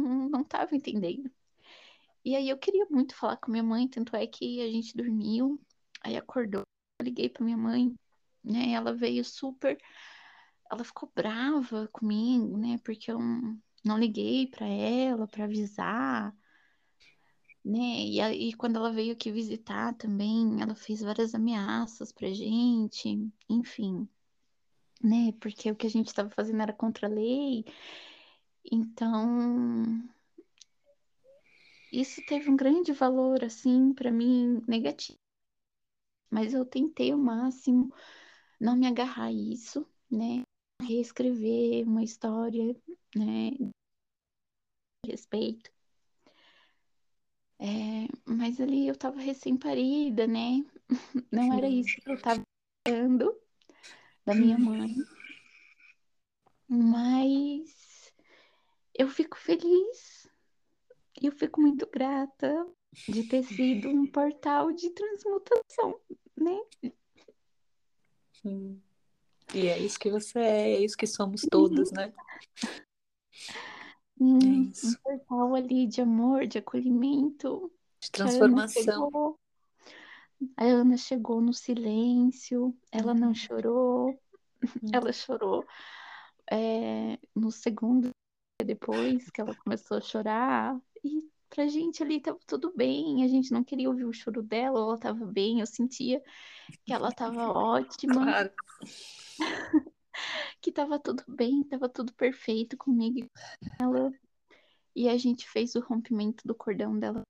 [0.00, 1.30] não estava entendendo.
[2.24, 5.60] E aí eu queria muito falar com minha mãe, tanto é que a gente dormiu,
[6.02, 6.62] aí acordou,
[7.00, 7.94] liguei para minha mãe,
[8.44, 8.72] né?
[8.72, 9.78] Ela veio super,
[10.70, 12.78] ela ficou brava comigo, né?
[12.84, 13.18] Porque eu
[13.84, 16.34] não liguei para ela para avisar
[17.64, 17.78] né?
[18.06, 24.08] E aí, quando ela veio aqui visitar também, ela fez várias ameaças pra gente, enfim,
[25.02, 25.32] né?
[25.40, 27.64] Porque o que a gente estava fazendo era contra a lei.
[28.70, 30.02] Então,
[31.92, 35.18] isso teve um grande valor, assim, para mim, negativo.
[36.30, 37.92] Mas eu tentei o máximo
[38.60, 40.42] não me agarrar a isso, né?
[40.80, 42.74] Reescrever uma história,
[43.14, 43.50] né?
[45.06, 45.70] Respeito.
[47.62, 50.64] É, mas ali eu tava recém-parida, né?
[51.30, 52.42] Não era isso que eu tava
[52.84, 53.40] esperando
[54.26, 54.96] da minha mãe.
[56.66, 58.12] Mas
[58.92, 60.28] eu fico feliz.
[61.20, 62.66] E eu fico muito grata
[63.08, 66.00] de ter sido um portal de transmutação,
[66.36, 66.60] né?
[68.42, 68.82] Sim.
[69.54, 72.12] E é isso que você é, é isso que somos todas, né?
[74.20, 77.72] Um, é um portal ali de amor, de acolhimento.
[78.00, 79.36] De transformação.
[80.56, 83.34] A Ana chegou no silêncio, ela não uhum.
[83.34, 84.08] chorou,
[84.82, 84.90] uhum.
[84.92, 85.64] ela chorou
[86.50, 88.10] é, no segundo
[88.64, 90.80] depois que ela começou a chorar.
[91.04, 94.80] E pra gente ali tava tudo bem, a gente não queria ouvir o choro dela,
[94.80, 96.22] ela tava bem, eu sentia
[96.84, 98.24] que ela tava ótima.
[98.24, 98.52] Claro.
[100.60, 103.28] que tava tudo bem, tava tudo perfeito comigo
[103.80, 104.12] ela.
[104.94, 107.22] E a gente fez o rompimento do cordão dela.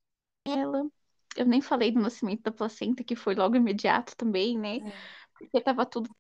[0.47, 0.91] Ela.
[1.37, 4.79] Eu nem falei do nascimento da placenta, que foi logo imediato também, né?
[4.79, 4.93] É.
[5.39, 6.11] Porque tava tudo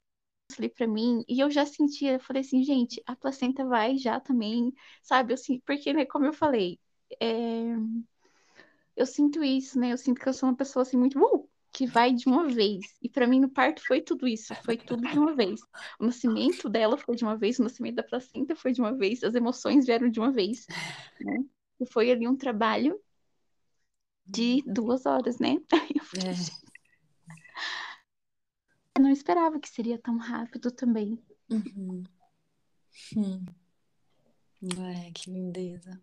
[0.58, 4.20] ali para mim e eu já sentia, eu falei assim, gente, a placenta vai já
[4.20, 5.34] também, sabe?
[5.34, 6.78] Assim, porque, né, como eu falei,
[7.20, 7.74] é...
[8.96, 9.92] eu sinto isso, né?
[9.92, 12.85] Eu sinto que eu sou uma pessoa assim muito uh, que vai de uma vez.
[13.01, 15.61] E para mim no parto foi tudo isso, foi tudo de uma vez.
[15.99, 19.25] O nascimento dela foi de uma vez, o nascimento da placenta foi de uma vez,
[19.25, 20.66] as emoções vieram de uma vez,
[21.20, 21.39] né?
[21.81, 23.01] E foi ali um trabalho
[24.27, 25.57] de duas horas, né?
[26.14, 26.62] É.
[28.95, 31.18] Eu não esperava que seria tão rápido também.
[31.51, 32.05] Uhum.
[33.16, 33.45] Hum.
[34.62, 35.99] É, que lindeza.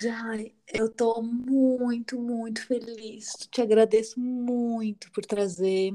[0.00, 3.32] Jai, eu tô muito, muito feliz.
[3.50, 5.92] Te agradeço muito por trazer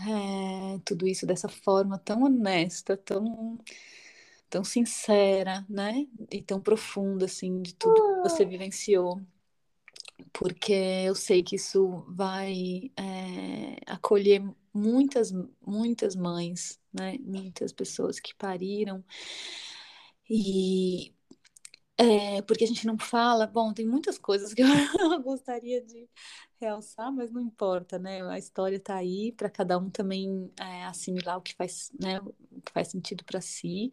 [0.00, 3.58] é, tudo isso dessa forma tão honesta, tão,
[4.48, 6.06] tão sincera, né?
[6.30, 9.20] E tão profunda, assim, de tudo que você vivenciou.
[10.32, 10.72] Porque
[11.06, 17.18] eu sei que isso vai é, acolher muitas, muitas mães, né?
[17.18, 19.04] Muitas pessoas que pariram.
[20.28, 21.14] E
[21.98, 24.62] é, porque a gente não fala, bom, tem muitas coisas que
[25.00, 26.08] eu gostaria de
[26.60, 28.22] realçar, mas não importa, né?
[28.28, 32.60] A história está aí para cada um também é, assimilar o que faz, né, o
[32.60, 33.90] que faz sentido para si.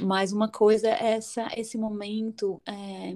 [0.00, 3.14] Mas uma coisa é essa, esse momento é,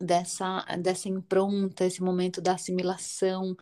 [0.00, 3.56] dessa, dessa impronta, esse momento da assimilação,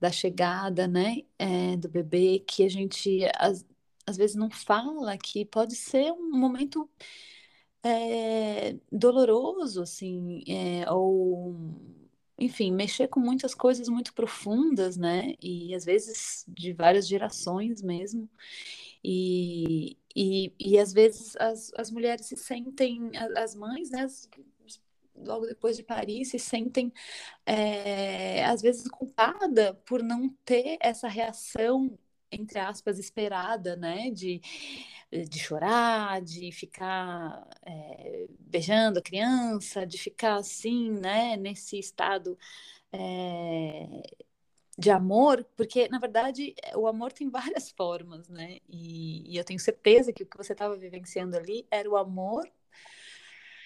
[0.00, 3.66] da chegada, né, é, do bebê, que a gente às,
[4.06, 6.88] às vezes não fala, que pode ser um momento
[7.86, 11.54] é, doloroso, assim, é, ou,
[12.38, 15.34] enfim, mexer com muitas coisas muito profundas, né?
[15.40, 18.28] E às vezes de várias gerações mesmo.
[19.04, 24.02] E, e, e às vezes as, as mulheres se sentem, as mães, né?
[24.02, 24.28] As,
[25.16, 26.92] logo depois de parir se sentem
[27.46, 31.96] é, às vezes culpada por não ter essa reação
[32.30, 34.40] entre aspas esperada, né, de
[35.12, 42.36] de chorar, de ficar é, beijando a criança, de ficar assim, né, nesse estado
[42.92, 44.02] é,
[44.78, 48.58] de amor, porque na verdade o amor tem várias formas, né?
[48.68, 52.50] E, e eu tenho certeza que o que você estava vivenciando ali era o amor,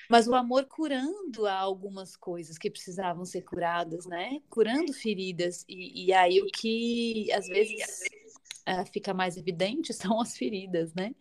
[0.08, 4.40] mas o amor curando algumas coisas que precisavam ser curadas, né?
[4.50, 5.64] Curando feridas.
[5.68, 8.02] E, e aí o que às vezes
[8.66, 11.14] é, fica mais evidente são as feridas, né?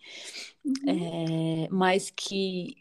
[0.64, 1.66] Uhum.
[1.66, 2.76] É, mas que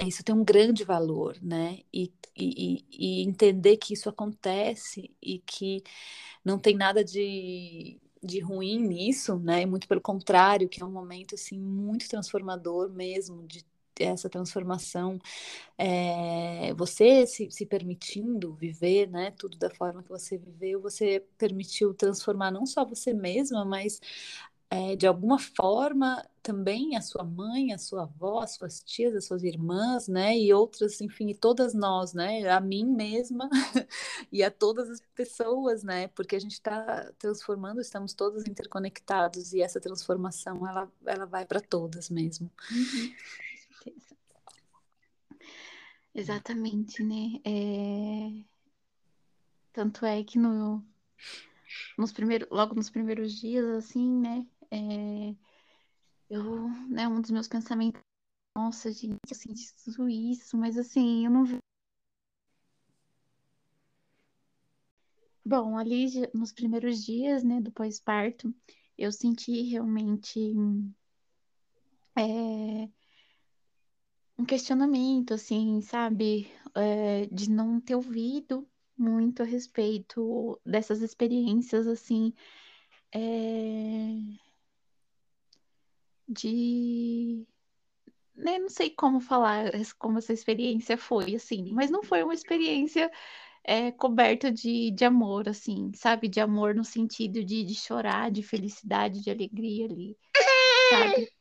[0.00, 1.80] isso tem um grande valor, né?
[1.92, 5.82] E, e, e, entender que isso acontece e que
[6.44, 9.66] não tem nada de, de ruim nisso, né?
[9.66, 13.64] Muito pelo contrário, que é um momento assim muito transformador mesmo de
[14.04, 15.18] essa transformação,
[15.76, 21.94] é, você se, se permitindo viver, né, tudo da forma que você viveu, você permitiu
[21.94, 24.00] transformar não só você mesma, mas
[24.70, 29.26] é, de alguma forma também a sua mãe, a sua avó, as suas tias, as
[29.26, 33.48] suas irmãs, né, e outras, enfim, todas nós, né, a mim mesma
[34.32, 39.62] e a todas as pessoas, né, porque a gente está transformando, estamos todos interconectados e
[39.62, 42.50] essa transformação ela, ela vai para todas mesmo.
[42.70, 43.12] Uhum.
[46.14, 47.40] Exatamente, né?
[47.44, 48.44] É...
[49.72, 50.84] Tanto é que no,
[51.96, 54.46] nos primeiros, logo nos primeiros dias, assim, né?
[54.70, 55.34] É...
[56.30, 58.02] Eu, né, um dos meus pensamentos,
[58.56, 61.58] nossa, gente, eu senti tudo isso, mas assim, eu não vi.
[65.44, 68.54] Bom, ali nos primeiros dias, né, do pós-parto,
[68.98, 70.38] eu senti realmente
[72.16, 72.90] é,
[74.38, 76.50] um questionamento, assim, sabe?
[76.74, 82.32] É, de não ter ouvido muito a respeito dessas experiências, assim,
[83.12, 83.18] é,
[86.28, 87.44] de.
[88.36, 93.10] Né, não sei como falar como essa experiência foi, assim, mas não foi uma experiência
[93.64, 96.28] é, coberta de, de amor, assim, sabe?
[96.28, 100.16] De amor no sentido de, de chorar, de felicidade, de alegria ali
[100.88, 101.32] sabe?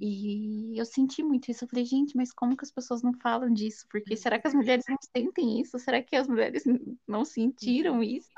[0.00, 1.64] E eu senti muito isso.
[1.64, 3.86] Eu falei, gente, mas como que as pessoas não falam disso?
[3.90, 5.78] Porque será que as mulheres não sentem isso?
[5.78, 6.64] Será que as mulheres
[7.06, 8.30] não sentiram isso?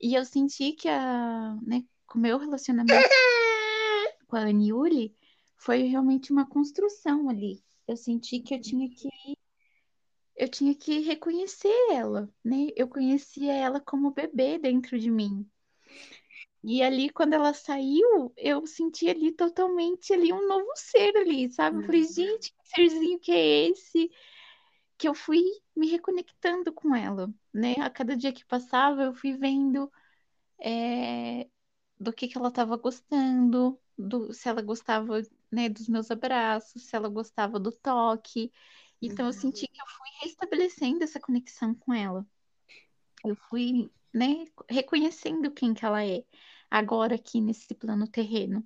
[0.00, 2.92] E eu senti que a, né, com o meu relacionamento
[4.26, 5.14] com a Aniuli
[5.56, 7.62] foi realmente uma construção ali.
[7.86, 9.08] Eu senti que eu tinha que
[10.36, 12.68] eu tinha que reconhecer ela, né?
[12.74, 15.46] Eu conhecia ela como bebê dentro de mim.
[16.62, 21.78] E ali, quando ela saiu, eu senti ali totalmente ali um novo ser ali, sabe?
[21.78, 22.12] Eu falei, uhum.
[22.12, 24.10] gente, que serzinho que é esse?
[24.98, 25.42] Que eu fui
[25.74, 27.76] me reconectando com ela, né?
[27.80, 29.90] A cada dia que passava, eu fui vendo
[30.60, 31.48] é,
[31.98, 36.94] do que, que ela estava gostando, do, se ela gostava, né, dos meus abraços, se
[36.94, 38.52] ela gostava do toque.
[39.00, 42.26] Então, eu senti que eu fui restabelecendo essa conexão com ela.
[43.24, 46.24] Eu fui, né, reconhecendo quem que ela é
[46.70, 48.64] agora aqui nesse plano terreno.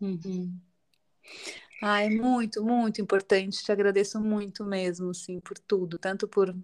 [0.00, 0.58] Uhum.
[1.82, 3.62] Ah, é muito, muito importante.
[3.62, 6.54] Te agradeço muito mesmo, sim, por tudo, tanto por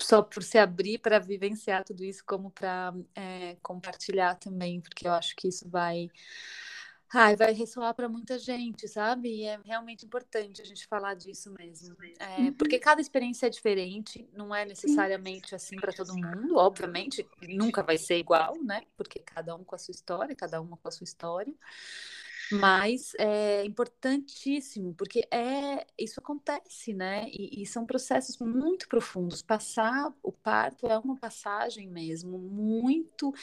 [0.00, 5.12] só por se abrir para vivenciar tudo isso, como para é, compartilhar também, porque eu
[5.12, 6.08] acho que isso vai
[7.12, 9.28] Ai, vai ressoar para muita gente, sabe?
[9.28, 11.96] E é realmente importante a gente falar disso mesmo.
[12.18, 12.52] É, uhum.
[12.52, 17.96] Porque cada experiência é diferente, não é necessariamente assim para todo mundo, obviamente, nunca vai
[17.96, 18.82] ser igual, né?
[18.96, 21.54] Porque cada um com a sua história, cada uma com a sua história.
[22.50, 27.26] Mas é importantíssimo, porque é isso acontece, né?
[27.28, 29.42] E, e, são processos muito profundos.
[29.42, 33.34] Passar o parto é uma passagem mesmo, muito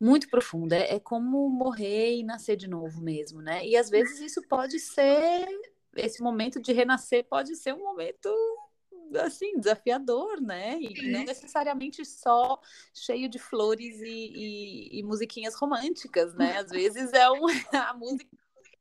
[0.00, 0.74] muito profunda.
[0.76, 3.64] É, é como morrer e nascer de novo mesmo, né?
[3.66, 5.46] E às vezes isso pode ser,
[5.94, 8.28] esse momento de renascer pode ser um momento
[9.18, 10.78] assim, desafiador, né?
[10.80, 12.60] E não necessariamente só
[12.94, 16.58] cheio de flores e, e, e musiquinhas românticas, né?
[16.58, 17.44] Às vezes é um,
[17.74, 18.30] a música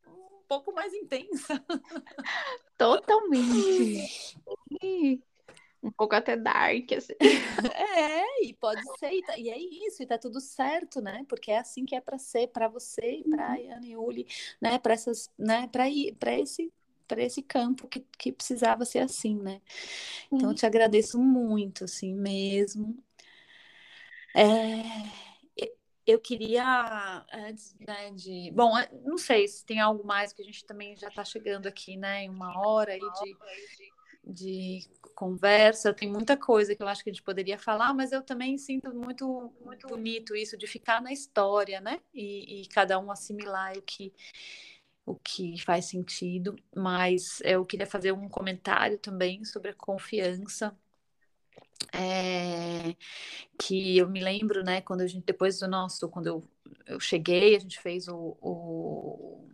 [0.07, 1.63] um pouco mais intensa.
[2.77, 4.37] Totalmente
[5.81, 7.13] um pouco até dark, assim.
[7.73, 11.25] É, e pode ser, e, tá, e, é isso, e tá tudo certo, né?
[11.27, 13.73] Porque é assim que é para ser, para você e para uhum.
[13.73, 14.27] Ana e Uli,
[14.61, 14.77] né?
[14.79, 15.67] Para essas, né?
[15.71, 16.71] Para ir, para esse
[17.07, 19.59] para esse campo que, que precisava ser assim, né?
[20.31, 23.03] Então, eu te agradeço muito, assim, mesmo.
[24.35, 24.83] É,
[26.09, 28.51] eu queria, antes né, de.
[28.51, 28.73] Bom,
[29.03, 32.23] não sei se tem algo mais que a gente também já está chegando aqui, né?
[32.23, 33.35] Em uma hora aí de
[34.23, 38.21] de conversa, tem muita coisa que eu acho que a gente poderia falar, mas eu
[38.21, 41.99] também sinto muito, muito bonito isso de ficar na história, né?
[42.13, 44.13] E, e cada um assimilar o que,
[45.05, 46.55] o que faz sentido.
[46.75, 50.75] Mas eu queria fazer um comentário também sobre a confiança.
[51.93, 52.95] É,
[53.57, 56.43] que eu me lembro, né, quando a gente, depois do nosso, quando eu,
[56.85, 59.47] eu cheguei, a gente fez o, o,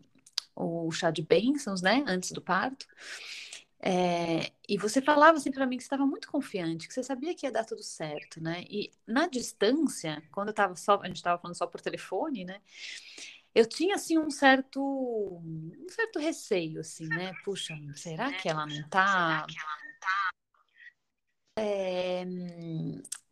[0.56, 2.88] o chá de bênçãos, né, antes do parto,
[3.88, 7.36] é, e você falava assim para mim que você estava muito confiante, que você sabia
[7.36, 8.64] que ia dar tudo certo, né?
[8.68, 12.60] E na distância, quando eu tava só, a gente estava falando só por telefone, né?
[13.54, 17.32] Eu tinha assim um certo um certo receio assim, né?
[17.44, 19.46] Puxa, será que ela não tá
[21.58, 22.26] é,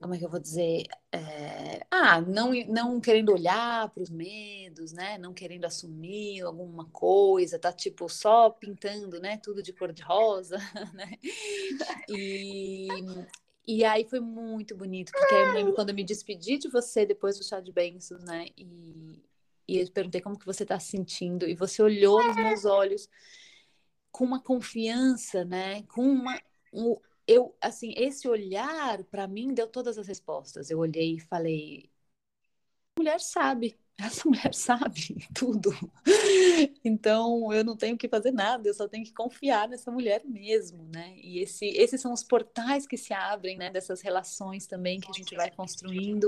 [0.03, 0.83] como é que eu vou dizer?
[1.13, 5.17] É, ah, não, não querendo olhar para os medos, né?
[5.17, 9.37] Não querendo assumir alguma coisa, tá tipo só pintando, né?
[9.37, 10.57] Tudo de cor de rosa,
[10.93, 11.09] né?
[12.09, 12.89] E,
[13.65, 17.37] e aí foi muito bonito, porque eu lembro quando eu me despedi de você depois
[17.37, 18.47] do chá de bênçãos, né?
[18.57, 19.23] E,
[19.65, 23.07] e eu perguntei como que você está se sentindo, e você olhou nos meus olhos
[24.11, 25.83] com uma confiança, né?
[25.83, 26.37] Com uma,
[26.73, 26.97] um,
[27.27, 30.69] eu, assim, esse olhar para mim deu todas as respostas.
[30.69, 31.89] Eu olhei e falei:
[32.97, 35.71] mulher sabe, essa mulher sabe tudo.
[36.83, 40.83] Então eu não tenho que fazer nada, eu só tenho que confiar nessa mulher mesmo,
[40.91, 41.13] né?
[41.17, 43.69] E esse, esses são os portais que se abrem, né?
[43.69, 46.27] Dessas relações também que a gente vai construindo.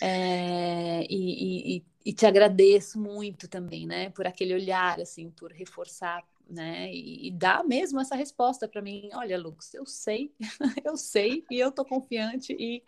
[0.00, 4.10] É, e, e, e te agradeço muito também, né?
[4.10, 6.92] Por aquele olhar, assim, por reforçar né?
[6.92, 10.32] E, e dá mesmo essa resposta para mim, olha, Lucas, eu sei,
[10.84, 12.82] eu sei e eu tô confiante e,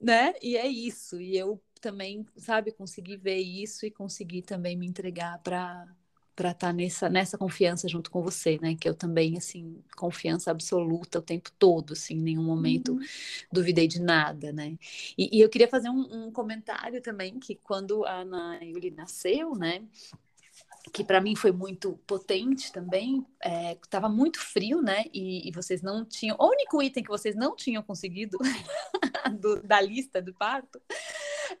[0.00, 0.34] né?
[0.42, 1.20] E é isso.
[1.20, 5.86] E eu também, sabe, consegui ver isso e consegui também me entregar para
[6.34, 8.74] para estar tá nessa nessa confiança junto com você, né?
[8.74, 13.00] Que eu também assim confiança absoluta o tempo todo, assim, em nenhum momento uhum.
[13.52, 14.78] duvidei de nada, né?
[15.16, 19.54] E, e eu queria fazer um, um, comentário também que quando a Ana Yuli nasceu,
[19.54, 19.84] né?
[20.92, 23.24] Que para mim foi muito potente também.
[23.82, 25.04] Estava é, muito frio, né?
[25.12, 26.36] E, e, vocês não tinham.
[26.38, 28.38] O único item que vocês não tinham conseguido
[29.40, 30.80] do, da lista do parto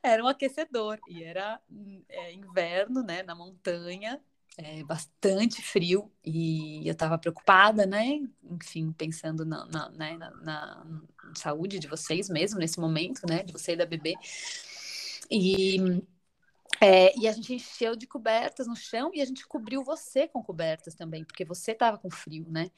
[0.02, 0.98] era um aquecedor.
[1.08, 1.60] E era
[2.08, 3.22] é, inverno, né?
[3.22, 4.20] Na montanha.
[4.58, 8.20] É, bastante frio e eu estava preocupada, né?
[8.44, 10.18] Enfim, pensando na, na, né?
[10.18, 10.86] na, na
[11.34, 13.42] saúde de vocês mesmo nesse momento, né?
[13.42, 14.14] De você e da bebê.
[15.30, 16.02] E
[16.80, 20.42] é, e a gente encheu de cobertas no chão e a gente cobriu você com
[20.42, 22.70] cobertas também, porque você estava com frio, né?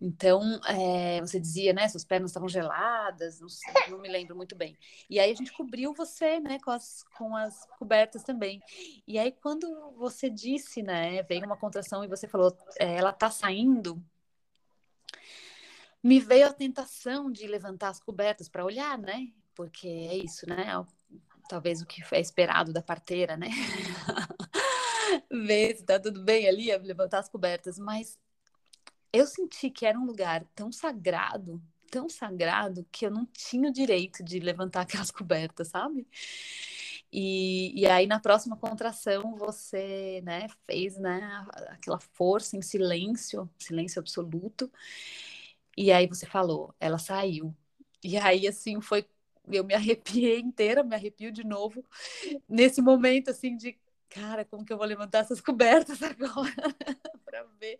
[0.00, 1.88] Então, é, você dizia, né?
[1.88, 4.76] Suas pernas estavam geladas, não, sei, não, me lembro muito bem.
[5.08, 6.58] E aí a gente cobriu você, né?
[6.64, 8.60] Com as, com as cobertas também.
[9.06, 11.22] E aí, quando você disse, né?
[11.22, 14.02] Veio uma contração e você falou, é, ela tá saindo.
[16.02, 19.28] Me veio a tentação de levantar as cobertas para olhar, né?
[19.54, 20.74] Porque é isso, né?
[21.48, 23.48] Talvez o que é esperado da parteira, né?
[25.30, 28.18] Ver se tá tudo bem ali, levantar as cobertas, mas
[29.12, 33.72] eu senti que era um lugar tão sagrado, tão sagrado, que eu não tinha o
[33.72, 36.06] direito de levantar aquelas cobertas, sabe?
[37.12, 41.20] E, e aí na próxima contração você, né, fez, né,
[41.68, 44.70] aquela força em silêncio, silêncio absoluto.
[45.76, 47.54] E aí você falou, ela saiu.
[48.02, 49.06] E aí assim foi
[49.50, 51.84] eu me arrepiei inteira, me arrepio de novo
[52.48, 53.78] nesse momento assim de
[54.08, 56.52] cara, como que eu vou levantar essas cobertas agora
[57.24, 57.78] para ver?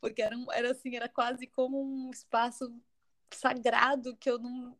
[0.00, 2.72] Porque era, um, era assim, era quase como um espaço
[3.30, 4.76] sagrado que eu não,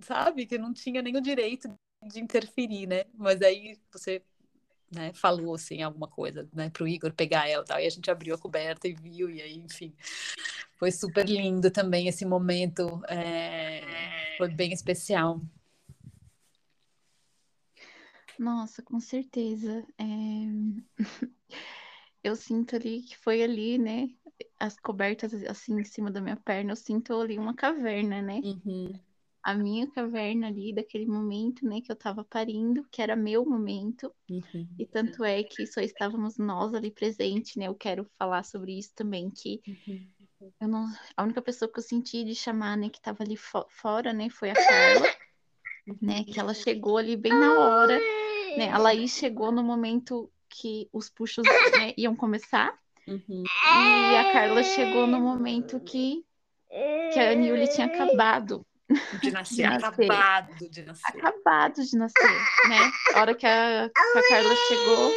[0.00, 1.68] sabe, que eu não tinha o direito
[2.02, 3.04] de interferir, né?
[3.14, 4.22] Mas aí você
[4.92, 8.34] né, falou assim alguma coisa, né, pro Igor pegar ela, tal, e a gente abriu
[8.34, 9.92] a coberta e viu e aí, enfim,
[10.76, 15.40] foi super lindo também esse momento, é, foi bem especial.
[18.38, 19.86] Nossa, com certeza.
[19.98, 20.04] É...
[22.24, 24.10] eu sinto ali que foi ali, né?
[24.58, 28.40] As cobertas assim em cima da minha perna, eu sinto ali uma caverna, né?
[28.42, 28.92] Uhum.
[29.42, 34.12] A minha caverna ali daquele momento, né, que eu tava parindo, que era meu momento.
[34.30, 34.68] Uhum.
[34.78, 37.66] E tanto é que só estávamos nós ali presentes, né?
[37.66, 40.52] Eu quero falar sobre isso também, que uhum.
[40.60, 40.86] eu não,
[41.16, 44.30] a única pessoa que eu senti de chamar, né, que tava ali fo fora, né,
[44.30, 45.08] foi a Carla,
[46.00, 47.98] né, que ela chegou ali bem na hora
[48.56, 48.70] né?
[48.70, 52.76] A Laís chegou no momento que os puxos né, iam começar.
[53.06, 53.42] Uhum.
[53.42, 56.24] E a Carla chegou no momento que,
[57.12, 58.64] que a Aniuli tinha acabado
[59.22, 60.10] de nascer, de nascer.
[60.10, 61.18] acabado de nascer.
[61.18, 62.30] Acabado de nascer,
[62.68, 62.92] né?
[63.14, 65.12] A hora que a, que a Carla chegou,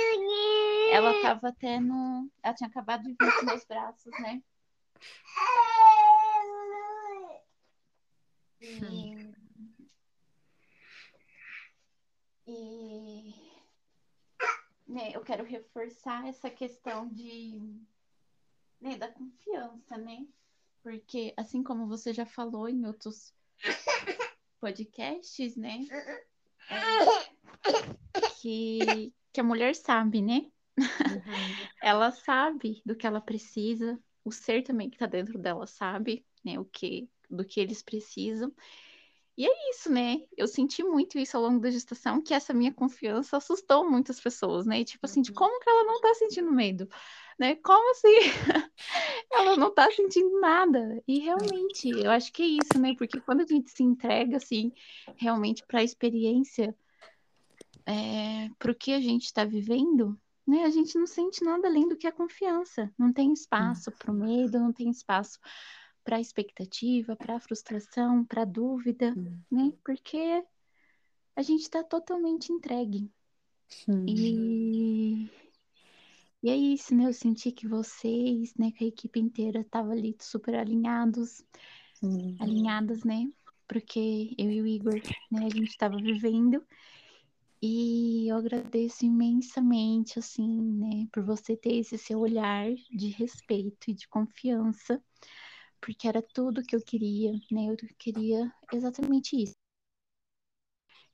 [0.92, 2.30] ela estava até no.
[2.44, 4.42] Ela tinha acabado de vir com meus braços, né?
[8.62, 9.34] E,
[12.48, 13.34] e
[14.88, 17.60] né, eu quero reforçar essa questão de
[18.82, 20.26] né, da confiança, né?
[20.82, 23.34] Porque assim como você já falou em outros
[24.60, 25.80] podcasts, né?
[26.70, 27.62] É,
[28.42, 30.42] que, que a mulher sabe, né?
[30.78, 30.86] Uhum.
[31.82, 36.60] ela sabe do que ela precisa, o ser também que tá dentro dela sabe, né,
[36.60, 38.54] o que do que eles precisam.
[39.38, 40.22] E é isso, né?
[40.38, 44.66] Eu senti muito isso ao longo da gestação, que essa minha confiança assustou muitas pessoas,
[44.66, 44.80] né?
[44.80, 45.36] E, tipo assim, de uhum.
[45.36, 46.88] como que ela não tá sentindo medo?
[47.38, 47.56] Né?
[47.56, 48.08] Como assim?
[49.32, 51.04] ela não tá sentindo nada.
[51.08, 52.96] E realmente, eu acho que é isso, né?
[52.98, 54.72] Porque quando a gente se entrega, assim,
[55.18, 56.76] realmente para a experiência,
[57.86, 60.18] é, para o que a gente está vivendo,
[60.48, 60.64] né?
[60.64, 62.94] A gente não sente nada além do que a confiança.
[62.98, 65.40] Não tem espaço para o medo, não tem espaço
[66.04, 69.40] para expectativa, para frustração, para dúvida, hum.
[69.52, 69.74] né?
[69.84, 70.44] Porque
[71.36, 73.12] a gente está totalmente entregue.
[73.88, 74.06] Hum.
[74.08, 75.30] E...
[76.46, 77.08] e é isso, né?
[77.08, 81.44] Eu senti que vocês, né, que a equipe inteira estava ali super alinhados,
[82.04, 82.36] hum.
[82.40, 83.28] alinhadas, né?
[83.68, 85.02] Porque eu e o Igor,
[85.32, 86.64] né, a gente estava vivendo.
[87.60, 93.96] E eu agradeço imensamente, assim, né, por você ter esse seu olhar de respeito e
[93.96, 95.02] de confiança
[95.82, 97.66] porque era tudo que eu queria, né?
[97.70, 99.65] Eu queria exatamente isso.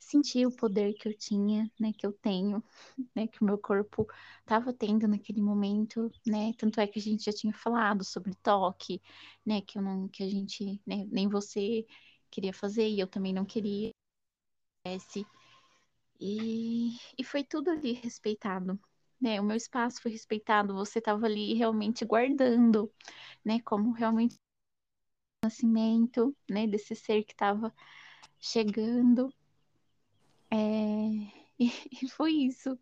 [0.01, 1.93] Sentir o poder que eu tinha, né?
[1.93, 2.63] Que eu tenho,
[3.15, 3.27] né?
[3.27, 4.07] Que o meu corpo
[4.41, 6.53] estava tendo naquele momento, né?
[6.57, 9.01] Tanto é que a gente já tinha falado sobre toque,
[9.45, 9.61] né?
[9.61, 11.05] Que eu não, que a gente, né?
[11.11, 11.85] Nem você
[12.31, 13.91] queria fazer e eu também não queria.
[16.19, 18.79] E, e foi tudo ali respeitado,
[19.19, 19.41] né?
[19.41, 22.91] O meu espaço foi respeitado, você estava ali realmente guardando,
[23.45, 23.59] né?
[23.61, 24.37] Como realmente
[25.43, 27.73] nascimento, né, desse ser que estava
[28.39, 29.33] chegando.
[30.51, 31.41] É...
[32.01, 32.75] E, foi isso,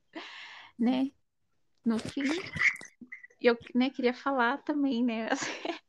[0.78, 1.12] né?
[1.84, 2.24] No fim,
[3.42, 5.28] eu né, queria falar também, né,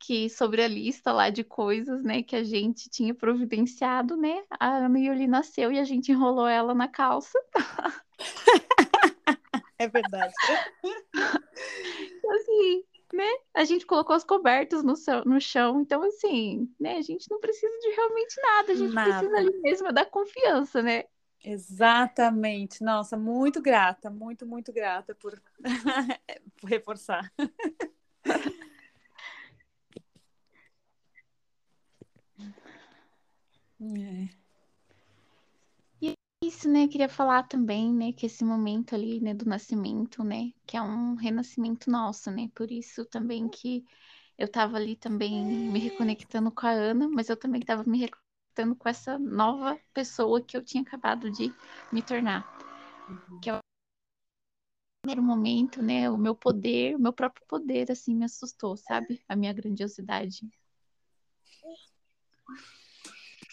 [0.00, 4.88] que sobre a lista lá de coisas, né, que a gente tinha providenciado, né, a
[4.88, 7.38] Miuli nasceu e a gente enrolou ela na calça.
[9.76, 10.32] É verdade.
[12.30, 13.28] assim, né?
[13.52, 14.94] A gente colocou as cobertas no,
[15.24, 16.96] no chão, então assim, né?
[16.96, 19.10] A gente não precisa de realmente nada, a gente nada.
[19.10, 21.04] precisa ali mesmo da confiança, né?
[21.44, 22.82] Exatamente.
[22.82, 25.40] Nossa, muito grata, muito, muito grata por,
[26.60, 27.30] por reforçar.
[33.80, 34.43] é
[36.46, 36.88] isso, né?
[36.88, 41.14] Queria falar também, né, que esse momento ali, né, do nascimento, né, que é um
[41.14, 42.50] renascimento nosso, né?
[42.54, 43.84] Por isso também que
[44.38, 48.76] eu tava ali também me reconectando com a Ana, mas eu também tava me reconectando
[48.76, 51.52] com essa nova pessoa que eu tinha acabado de
[51.92, 52.44] me tornar.
[53.08, 53.40] Uhum.
[53.40, 53.58] Que é o
[55.02, 59.22] primeiro momento, né, o meu poder, o meu próprio poder, assim, me assustou, sabe?
[59.28, 60.48] A minha grandiosidade.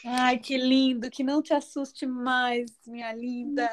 [0.04, 3.70] Ai, que lindo, que não te assuste mais, minha linda.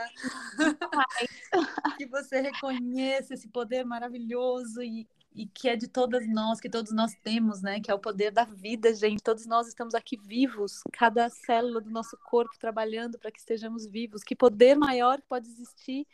[1.96, 6.92] que você reconheça esse poder maravilhoso e, e que é de todas nós, que todos
[6.92, 7.80] nós temos, né?
[7.80, 9.22] Que é o poder da vida, gente.
[9.22, 14.22] Todos nós estamos aqui vivos, cada célula do nosso corpo trabalhando para que estejamos vivos.
[14.22, 16.06] Que poder maior pode existir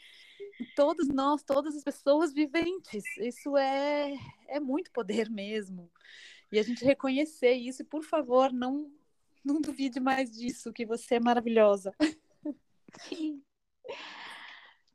[0.60, 3.04] em todos nós, todas as pessoas viventes.
[3.18, 4.14] Isso é,
[4.46, 5.90] é muito poder mesmo.
[6.52, 8.88] E a gente reconhecer isso, e por favor, não
[9.54, 11.92] não duvide mais disso, que você é maravilhosa.
[13.00, 13.42] Sim.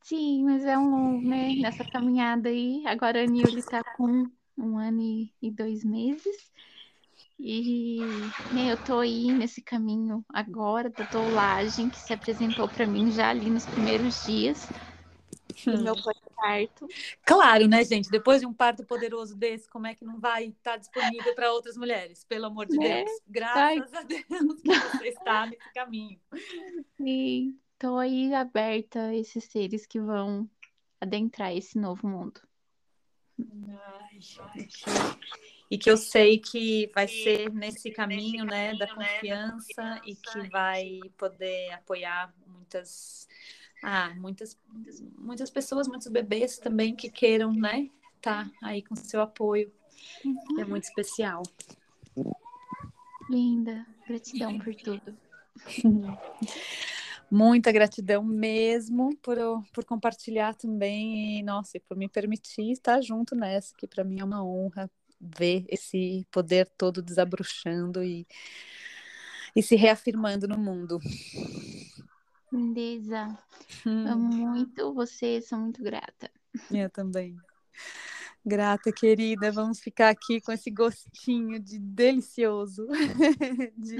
[0.03, 4.27] Sim, mas é um, né, nessa caminhada aí, agora a Nilly tá com
[4.57, 6.51] um ano e dois meses.
[7.39, 8.01] E
[8.51, 13.29] né, eu tô aí nesse caminho agora da doulagem, que se apresentou para mim já
[13.29, 14.67] ali nos primeiros dias
[15.65, 15.95] do meu
[16.39, 16.87] parto.
[17.25, 18.09] Claro, né, gente?
[18.09, 21.77] Depois de um parto poderoso desse, como é que não vai estar disponível para outras
[21.77, 22.23] mulheres?
[22.23, 23.03] Pelo amor de né?
[23.03, 23.21] Deus.
[23.27, 23.99] Graças Ai.
[23.99, 26.19] a Deus que você está nesse caminho.
[26.97, 30.49] Sim, estou aí aberta a esses seres que vão
[30.99, 32.41] adentrar esse novo mundo.
[33.39, 34.19] Ai,
[35.71, 40.99] e que eu sei que vai ser nesse caminho, né, da confiança e que vai
[41.15, 43.27] poder apoiar muitas
[43.83, 44.57] ah, muitas,
[45.17, 47.89] muitas pessoas, muitos bebês também que queiram, né,
[48.21, 49.71] tá aí com seu apoio.
[50.59, 51.43] É muito especial.
[53.29, 55.17] Linda, gratidão por tudo.
[57.31, 59.37] Muita gratidão mesmo por,
[59.71, 64.19] por compartilhar também e, nossa, e por me permitir estar junto nessa, que para mim
[64.19, 64.89] é uma honra
[65.21, 68.25] ver esse poder todo desabrochando e
[69.55, 70.99] e se reafirmando no mundo.
[72.51, 73.37] Lindeza.
[73.85, 74.07] Hum.
[74.07, 76.31] Amo muito você, sou muito grata.
[76.71, 77.35] Eu também.
[78.45, 79.51] Grata, querida.
[79.51, 82.87] Vamos ficar aqui com esse gostinho de delicioso
[83.77, 83.97] de,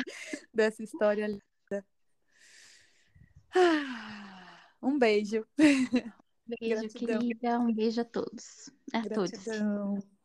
[0.54, 1.86] dessa história linda.
[4.82, 5.46] Um beijo.
[5.58, 7.20] Beijo, Gratidão.
[7.20, 7.60] querida.
[7.60, 8.70] Um beijo a todos.
[8.94, 9.96] A Gratidão.
[9.96, 10.19] todos.